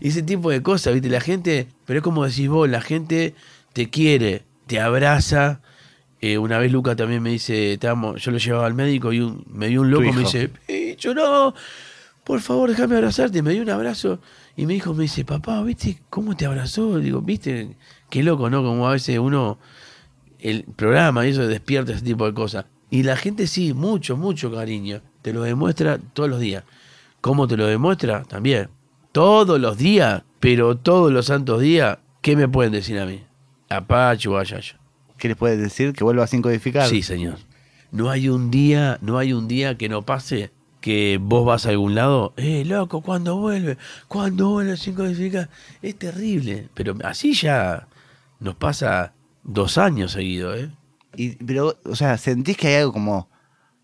[0.00, 1.08] Y ese tipo de cosas, ¿viste?
[1.08, 3.34] La gente, pero es como decís vos, la gente
[3.72, 5.60] te quiere, te abraza.
[6.20, 9.44] Eh, una vez Luca también me dice, estábamos, yo lo llevaba al médico y un-
[9.48, 11.54] me dio un loco, me dice, Picho, no,
[12.24, 13.42] por favor, déjame abrazarte.
[13.42, 14.20] Me dio un abrazo
[14.56, 16.98] y mi hijo me dice, papá, ¿viste cómo te abrazó?
[16.98, 17.76] Digo, ¿viste?
[18.10, 18.62] Qué loco, ¿no?
[18.62, 19.58] Como a veces uno,
[20.38, 22.66] el programa y eso despierta ese tipo de cosas.
[22.90, 25.00] Y la gente sí, mucho, mucho cariño.
[25.22, 26.64] Te lo demuestra todos los días.
[27.22, 28.24] ¿Cómo te lo demuestra?
[28.24, 28.68] También.
[29.12, 33.22] Todos los días, pero todos los santos días, ¿qué me pueden decir a mí?
[33.70, 34.74] Apache o Ayayo.
[35.16, 35.94] ¿Qué les puedes decir?
[35.94, 36.88] Que vuelva a sin codificar.
[36.88, 37.38] Sí, señor.
[37.90, 40.50] No hay un día, no hay un día que no pase
[40.82, 43.78] que vos vas a algún lado, eh, loco, ¿cuándo vuelve?
[44.08, 45.48] ¿Cuándo vuelve sin codificar?
[45.80, 47.88] Es terrible, pero así ya
[48.40, 49.14] nos pasa
[49.44, 50.70] dos años seguidos, ¿eh?
[51.16, 53.30] Y, pero, o sea, ¿sentís que hay algo como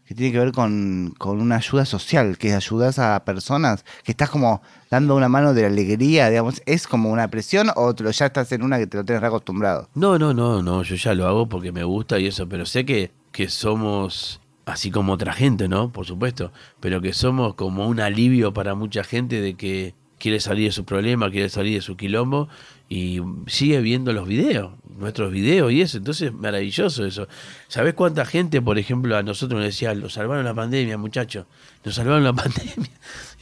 [0.07, 4.31] que tiene que ver con, con una ayuda social, que ayudas a personas, que estás
[4.31, 8.27] como dando una mano de alegría, digamos, ¿es como una presión o te lo- ya
[8.27, 9.89] estás en una que te lo tienes acostumbrado?
[9.95, 12.87] No, no, no, no, yo ya lo hago porque me gusta y eso, pero sé
[12.87, 15.91] que, que somos así como otra gente, ¿no?
[15.93, 20.67] Por supuesto, pero que somos como un alivio para mucha gente de que quiere salir
[20.67, 22.49] de su problema, quiere salir de su quilombo
[22.89, 27.29] y sigue viendo los videos, nuestros videos y eso, entonces maravilloso eso.
[27.69, 31.47] ¿Sabés cuánta gente, por ejemplo, a nosotros nos decía, nos salvaron la pandemia, muchachos?
[31.85, 32.91] Nos salvaron la pandemia.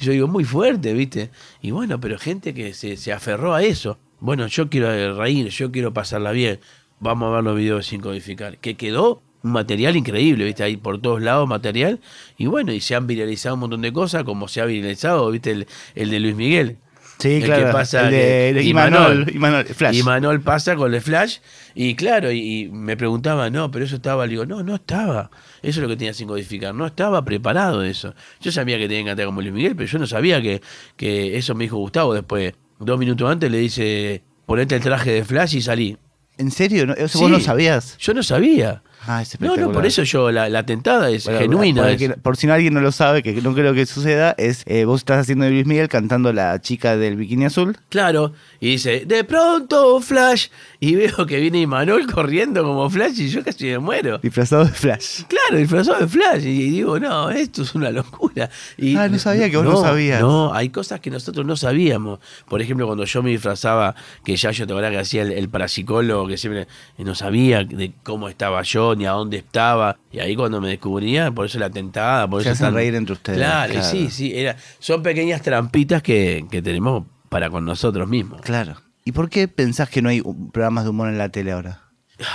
[0.01, 1.31] Y yo digo, muy fuerte, ¿viste?
[1.63, 3.99] Y bueno, pero gente que se, se aferró a eso.
[4.21, 6.61] Bueno, yo quiero reír, yo quiero pasarla bien.
[7.01, 8.59] Vamos a ver los videos sin codificar.
[8.59, 10.63] Que quedó un material increíble, ¿viste?
[10.63, 12.01] Ahí por todos lados material.
[12.37, 15.51] Y bueno, y se han viralizado un montón de cosas, como se ha viralizado, ¿viste?
[15.53, 16.79] El, el de Luis Miguel.
[17.19, 17.73] Sí, El que claro.
[17.73, 19.13] pasa el de, que- de Imanol.
[19.13, 19.97] Imanol, Imanol, Flash.
[19.97, 21.39] Y Manuel pasa con el flash.
[21.75, 24.27] Y claro, y, y me preguntaba, no, pero eso estaba.
[24.27, 25.31] Le digo, no, no estaba.
[25.63, 26.75] Eso es lo que tenía sin codificar.
[26.75, 28.15] No estaba preparado eso.
[28.43, 30.61] Yo sabía que tenía que cantar como Luis Miguel, pero yo no sabía que,
[30.99, 32.53] que eso me dijo Gustavo después.
[32.81, 35.97] dos minutos antes le dice, ponete el traje de Flash y salí.
[36.37, 36.85] ¿En serio?
[36.85, 36.93] ¿No?
[36.93, 37.19] ¿Eso Sí.
[37.25, 37.97] vos no sabías?
[37.97, 38.83] Yo no sabía.
[39.07, 41.83] Ah, es No, no, por eso yo, la, la tentada es Bueno, genuina.
[41.83, 44.63] Por, es- por si no alguien no lo sabe, que no creo que suceda, es
[44.67, 47.77] eh, vos estás haciendo de Luis Miguel cantando la chica del bikini azul.
[47.89, 50.49] Claro, y dice, de pronto Flash,
[50.81, 54.19] y veo que viene Imanol corriendo como Flash y yo casi me muero.
[54.19, 55.23] Disfrazado de Flash.
[55.29, 56.45] Claro, disfrazado de Flash.
[56.45, 58.51] Y digo, no, esto es una locura.
[58.77, 60.21] Y, Ah, no sabía que vos no sabías.
[60.21, 62.19] No, hay cosas que nosotros no sabíamos.
[62.49, 63.95] Por ejemplo, cuando yo me disfrazaba,
[64.25, 66.67] que ya yo te acuerdas que hacía el, el parapsicólogo, que siempre
[66.99, 69.99] no sabía de cómo estaba yo, ni a dónde estaba.
[70.11, 72.95] Y ahí cuando me descubría, por eso la tentada, por Se eso hacen tan- reír
[72.95, 74.33] entre ustedes, Claro, sí, sí.
[74.35, 78.41] Era, son pequeñas trampitas que, que tenemos para con nosotros mismos.
[78.43, 78.77] Claro.
[79.05, 80.23] ¿Y por qué pensás que no hay
[80.53, 81.83] programas de humor en la tele ahora?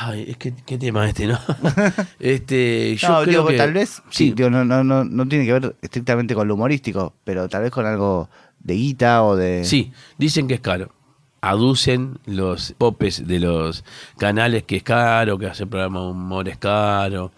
[0.02, 1.40] Ay, es que qué tema este, ¿no?
[2.20, 5.28] este, yo no, creo digo, que tal vez, sí, sí, digo, no, no, no, no
[5.28, 9.36] tiene que ver estrictamente con lo humorístico, pero tal vez con algo de guita o
[9.36, 9.64] de...
[9.66, 10.94] Sí, dicen que es caro.
[11.42, 13.84] Aducen los popes de los
[14.18, 17.32] canales que es caro, que hacer programa de humor es caro.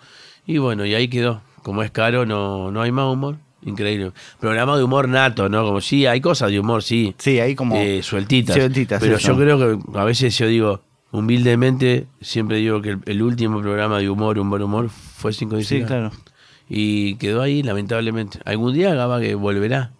[0.45, 1.41] Y bueno, y ahí quedó.
[1.63, 3.37] Como es caro, no, no hay más humor.
[3.65, 4.11] Increíble.
[4.41, 5.63] Programa de humor nato, ¿no?
[5.63, 7.15] Como sí, hay cosas de humor, sí.
[7.17, 7.77] Sí, ahí como...
[7.77, 8.55] eh, sueltitas.
[8.57, 9.29] sueltitas, Pero eso.
[9.29, 10.81] yo creo que a veces yo digo,
[11.11, 15.75] humildemente, siempre digo que el, el último programa de humor, humor, humor, fue Cinco sí,
[15.77, 15.87] Días.
[15.87, 16.11] claro.
[16.67, 18.39] Y quedó ahí, lamentablemente.
[18.43, 19.91] Algún día Gaba que volverá.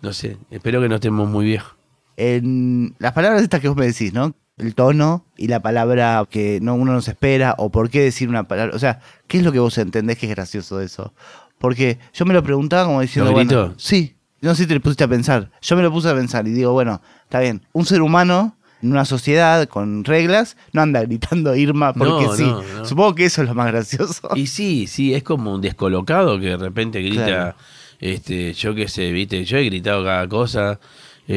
[0.00, 1.74] No sé, espero que no estemos muy viejos.
[2.20, 4.34] En las palabras estas que vos me decís, ¿no?
[4.58, 8.28] El tono y la palabra que no uno no se espera, o por qué decir
[8.28, 8.76] una palabra.
[8.76, 11.14] O sea, ¿qué es lo que vos entendés que es gracioso de eso?
[11.58, 14.80] Porque yo me lo preguntaba como diciendo, ¿Los bueno, sí, no sé si te lo
[14.80, 15.50] pusiste a pensar.
[15.62, 18.92] Yo me lo puse a pensar y digo, bueno, está bien, un ser humano en
[18.92, 22.42] una sociedad con reglas no anda gritando Irma porque No, sí.
[22.44, 22.84] no, no.
[22.84, 24.28] Supongo que eso es lo más gracioso.
[24.34, 27.54] Y sí, sí, es como un descolocado que de repente grita, Claro.
[27.98, 30.80] este, yo qué sé, viste, yo he gritado cada cosa,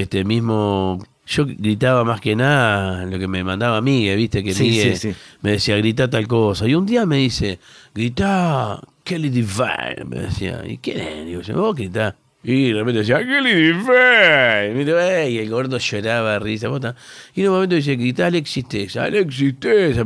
[0.02, 4.64] este mismo, yo gritaba más que nada lo que me mandaba Miguel, viste, que Sí,
[4.64, 5.20] Miguel sí, sí.
[5.42, 6.68] me decía, grita tal cosa.
[6.68, 7.60] Y un día me dice,
[7.94, 11.26] grita Kelly Divine, me decía, ¿y quién es?
[11.26, 12.16] Digo, yo, vos gritá.
[12.46, 15.30] Y de repente decía, Kelly Divine.
[15.30, 16.68] Y, el gordo lloraba de risa.
[16.68, 16.96] vos ta-
[17.34, 20.04] Y en un momento dice, grita Alexis Tesa, Alexis Tesa.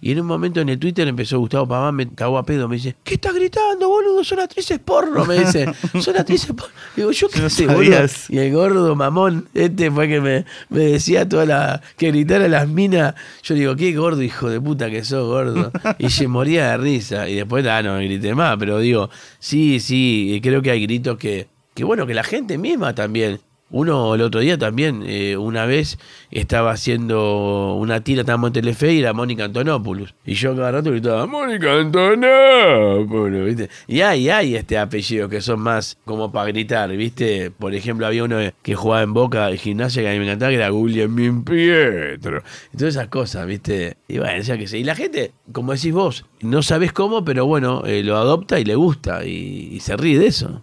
[0.00, 2.68] Y en un momento en el Twitter empezó Gustavo Paván, me cagó a pedo.
[2.68, 4.22] Me dice, ¿qué estás gritando, boludo?
[4.22, 5.24] Son actrices porno.
[5.24, 5.66] Me dice,
[6.00, 6.72] son actrices porno.
[6.94, 8.06] Digo, yo qué No sé, boludo.
[8.28, 11.82] Y el gordo mamón, este fue que me, me decía toda la.
[11.96, 13.14] que gritara las minas.
[13.42, 15.72] Yo digo, qué gordo, hijo de puta que sos, gordo.
[15.98, 17.28] Y se moría de risa.
[17.28, 19.10] Y después, ah, no grité más, pero digo,
[19.40, 21.50] sí, sí, creo que hay gritos que.
[21.74, 23.40] Que bueno, que la gente misma también.
[23.72, 25.98] Uno el otro día también, eh, una vez
[26.30, 30.14] estaba haciendo una tira, estábamos en Telefe y era Mónica Antonopoulos.
[30.26, 33.70] Y yo cada rato gritaba, Mónica Antonopoulos, ¿viste?
[33.88, 37.50] Y hay, hay este apellido que son más como para gritar, ¿viste?
[37.50, 40.50] Por ejemplo, había uno que jugaba en Boca, de gimnasia, que a mí me encantaba,
[40.50, 42.42] que era Guglielmin Pietro.
[42.74, 43.96] Y todas esas cosas, ¿viste?
[44.06, 44.80] Y bueno, ya que sé.
[44.80, 48.66] Y la gente, como decís vos, no sabes cómo, pero bueno, eh, lo adopta y
[48.66, 50.62] le gusta y, y se ríe de eso.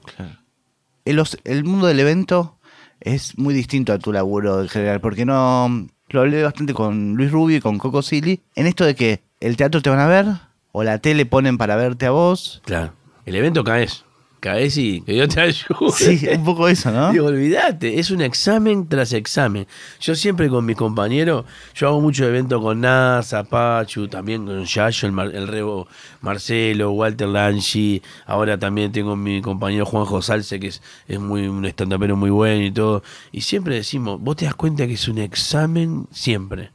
[1.10, 2.58] El, mundo del evento
[3.00, 5.88] es muy distinto a tu laburo en general, porque no.
[6.10, 9.58] Lo hablé bastante con Luis Rubio y con Coco Silly, en esto de que el
[9.58, 10.26] teatro te van a ver,
[10.72, 12.64] o la tele ponen para verte a vos.
[12.66, 12.94] Claro.
[13.26, 14.06] El evento caes.
[14.40, 15.92] Caes y que Dios te ayude.
[15.96, 17.12] Sí, un poco eso, ¿no?
[17.12, 19.68] Digo, olvídate, es un examen tras examen.
[20.00, 25.08] Yo siempre con mis compañeros, yo hago mucho evento con NASA, Pachu, también con Yayo,
[25.08, 25.88] el, Mar- el Rebo
[26.22, 31.66] Marcelo, Walter Lanchi, ahora también tengo mi compañero Juanjo Salce, que es, es muy un
[31.66, 33.04] estandapero muy bueno y todo.
[33.32, 36.72] Y siempre decimos, vos te das cuenta que es un examen siempre.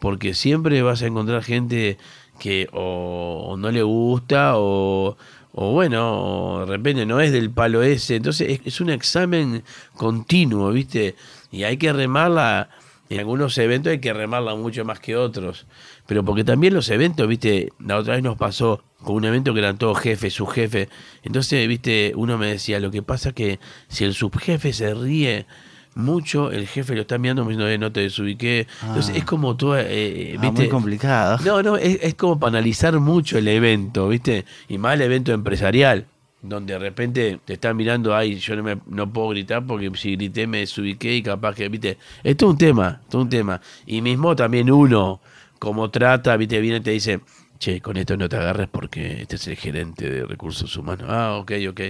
[0.00, 1.98] Porque siempre vas a encontrar gente
[2.38, 5.16] que o, o no le gusta o,
[5.52, 8.16] o bueno, de repente no es del palo ese.
[8.16, 9.64] Entonces es, es un examen
[9.96, 11.14] continuo, ¿viste?
[11.50, 12.70] Y hay que remarla.
[13.10, 15.66] En algunos eventos hay que remarla mucho más que otros.
[16.06, 17.72] Pero porque también los eventos, ¿viste?
[17.78, 20.88] La otra vez nos pasó con un evento que eran todos jefes, subjefes.
[21.22, 22.12] Entonces, ¿viste?
[22.16, 25.46] Uno me decía, lo que pasa que si el subjefe se ríe
[25.98, 28.66] mucho, el jefe lo está mirando como diciendo, eh, no te desubiqué.
[28.86, 29.18] Entonces Ah.
[29.18, 30.62] es como todo, eh, Ah, ¿viste?
[30.62, 31.38] muy complicado.
[31.44, 34.44] No, no, es, es como para analizar mucho el evento, ¿viste?
[34.68, 36.06] Y más el evento empresarial,
[36.40, 40.14] donde de repente te están mirando, ay, yo no, me, no puedo gritar porque si
[40.16, 41.98] grité me desubiqué y capaz que, ¿viste?
[42.22, 43.60] Esto es un tema, esto es un tema.
[43.86, 45.20] Y mismo también uno,
[45.58, 46.60] como trata, ¿viste?
[46.60, 47.20] Viene y te dice,
[47.58, 51.06] che, con esto no te agarres porque este es el gerente de recursos humanos.
[51.10, 51.80] Ah, ok, ok.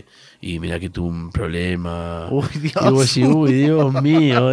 [0.41, 2.29] Y mira que tuvo un problema.
[2.31, 2.75] Uy, Dios.
[2.87, 4.53] Y vos decís, uy, Dios mío.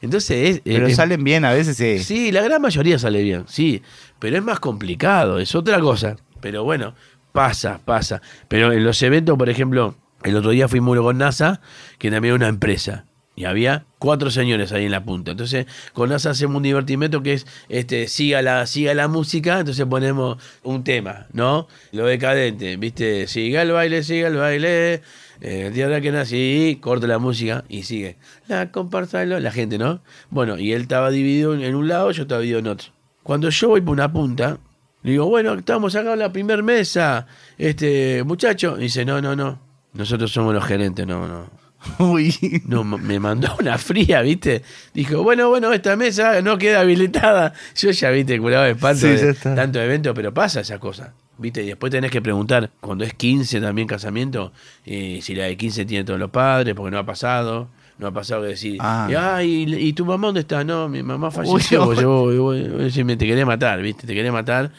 [0.00, 1.98] Entonces es, Pero es- salen bien a veces, sí.
[1.98, 3.80] Sí, la gran mayoría sale bien, sí,
[4.18, 6.16] pero es más complicado, es otra cosa.
[6.40, 6.94] Pero bueno,
[7.32, 8.20] pasa, pasa.
[8.48, 11.60] Pero en los eventos, por ejemplo, el otro día fuimos con NASA,
[11.98, 13.06] que también es una empresa.
[13.36, 15.32] Y había cuatro señores ahí en la punta.
[15.32, 19.84] Entonces, con eso hacemos un divertimento que es, este, siga la, siga la música, entonces
[19.86, 21.66] ponemos un tema, ¿no?
[21.90, 23.26] Lo decadente, ¿viste?
[23.26, 25.02] Siga el baile, siga el baile.
[25.40, 28.16] Eh, el día de que nací, corta la música y sigue.
[28.46, 30.00] La comparsa, la gente, ¿no?
[30.30, 32.88] Bueno, y él estaba dividido en un lado, yo estaba dividido en otro.
[33.24, 34.58] Cuando yo voy por una punta,
[35.02, 37.26] le digo, bueno, estamos acá en la primera mesa,
[37.58, 38.76] este muchacho.
[38.76, 39.60] dice, no, no, no.
[39.92, 41.63] Nosotros somos los gerentes, no, no.
[41.98, 42.62] Uy.
[42.66, 44.62] No, me mandó una fría, ¿viste?
[44.92, 47.52] Dijo, bueno, bueno, esta mesa no queda habilitada.
[47.76, 48.38] Yo ya, ¿viste?
[48.38, 51.14] Curado de espanto de tanto evento, pero pasa esa cosa.
[51.36, 51.62] ¿Viste?
[51.62, 54.52] Y después tenés que preguntar, cuando es 15 también casamiento,
[54.86, 57.68] eh, si la de 15 tiene todos los padres, porque no ha pasado.
[57.96, 59.40] No ha pasado que decir, ah.
[59.40, 60.64] ¿y, tu mamá dónde está?
[60.64, 61.86] No, mi mamá falleció.
[61.86, 64.04] Uy, yo, yo, te quería matar, ¿viste?
[64.04, 64.72] Te quería matar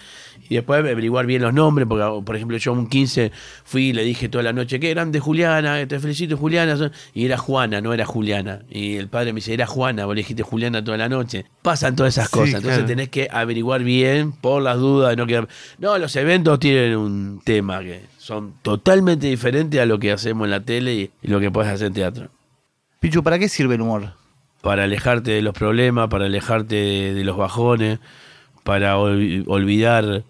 [0.49, 3.31] y después averiguar bien los nombres, porque por ejemplo yo un 15
[3.63, 7.37] fui y le dije toda la noche, qué grande Juliana, te felicito Juliana, y era
[7.37, 8.61] Juana, no era Juliana.
[8.69, 11.45] Y el padre me dice, era Juana, vos le dijiste Juliana toda la noche.
[11.61, 15.47] Pasan todas esas cosas, entonces tenés que averiguar bien por las dudas de no quedar...
[15.79, 20.51] No, los eventos tienen un tema que son totalmente diferentes a lo que hacemos en
[20.51, 22.29] la tele y, lo que puedes hacer en teatro.
[22.99, 24.13] Pichu, ¿para qué sirve el humor?
[24.61, 26.75] Para alejarte de los problemas, para alejarte
[27.13, 27.99] de, los bajones,
[28.63, 30.23] para olvidar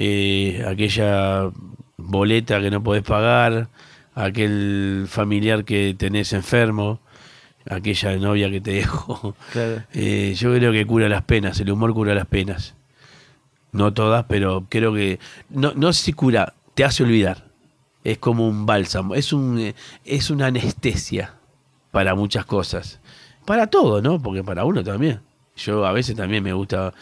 [0.00, 1.50] eh, aquella
[1.96, 3.68] boleta que no podés pagar,
[4.14, 7.00] aquel familiar que tenés enfermo,
[7.68, 9.34] aquella novia que te dejó.
[9.92, 12.76] Eh, yo creo que cura las penas, el humor cura las penas.
[13.72, 15.18] No todas, pero creo que
[15.50, 17.48] no, no si cura, te hace olvidar.
[18.04, 19.74] Es como un bálsamo, es, un,
[20.04, 21.34] es una anestesia
[21.90, 23.00] para muchas cosas.
[23.44, 24.22] Para todo, ¿no?
[24.22, 25.20] Porque para uno también.
[25.56, 26.94] Yo a veces también me gusta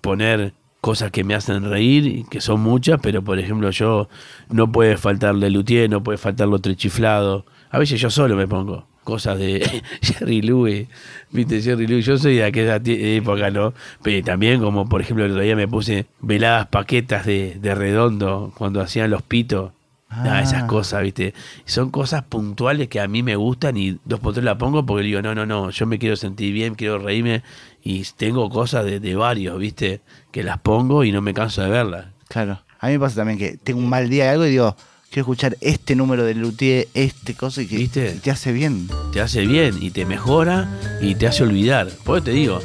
[0.00, 4.06] poner cosas que me hacen reír, que son muchas, pero por ejemplo yo
[4.50, 7.46] no puede faltarle Luthier, no puede faltar lo trechiflado.
[7.70, 10.86] A veces yo solo me pongo cosas de Jerry Louis,
[11.30, 13.72] viste Jerry Louis, yo soy de aquella época, ¿no?
[14.02, 18.52] Pero también como por ejemplo el otro día me puse veladas paquetas de, de redondo
[18.54, 19.72] cuando hacían los pitos.
[20.16, 20.40] Ah.
[20.42, 21.34] esas cosas, ¿viste?
[21.64, 25.04] Son cosas puntuales que a mí me gustan y dos por tres la pongo porque
[25.04, 27.42] digo, no, no, no, yo me quiero sentir bien, quiero reírme
[27.82, 30.00] y tengo cosas de, varios, ¿viste?
[30.30, 32.06] Que las pongo y no me canso de verlas.
[32.28, 32.60] Claro.
[32.80, 34.76] A mí me pasa también que tengo un mal día de algo y digo,
[35.10, 38.12] quiero escuchar este número de Luthier, este cosa y que ¿Viste?
[38.22, 38.88] te hace bien.
[39.12, 40.68] Te hace bien y te mejora
[41.00, 41.88] y te hace olvidar.
[42.04, 42.60] Por eso te digo,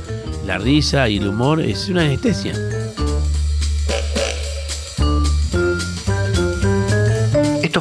[0.45, 2.53] la risa y el humor es una anestesia.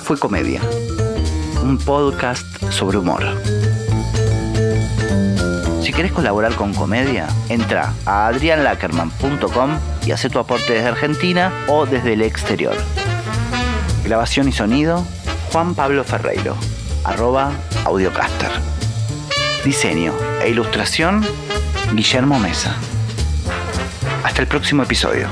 [0.01, 0.61] Fue Comedia,
[1.63, 3.23] un podcast sobre humor.
[5.83, 11.87] Si querés colaborar con comedia, entra a adrianlackerman.com y hace tu aporte desde Argentina o
[11.87, 12.77] desde el exterior.
[14.05, 15.05] Grabación y sonido,
[15.53, 16.57] Juan Pablo Ferreiro,
[17.05, 17.53] arroba
[17.85, 18.51] audiocaster.
[19.65, 21.27] Diseño e ilustración,
[21.93, 22.75] Guillermo Mesa.
[24.25, 25.29] Hasta el próximo episodio.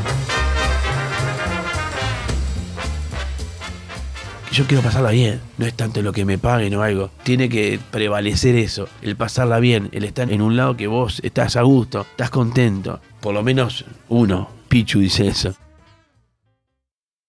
[4.56, 5.40] Yo quiero pasarla bien.
[5.58, 7.10] No es tanto lo que me paguen o algo.
[7.24, 11.56] Tiene que prevalecer eso, el pasarla bien, el estar en un lado que vos estás
[11.56, 13.00] a gusto, estás contento.
[13.20, 15.54] Por lo menos uno, Pichu dice eso.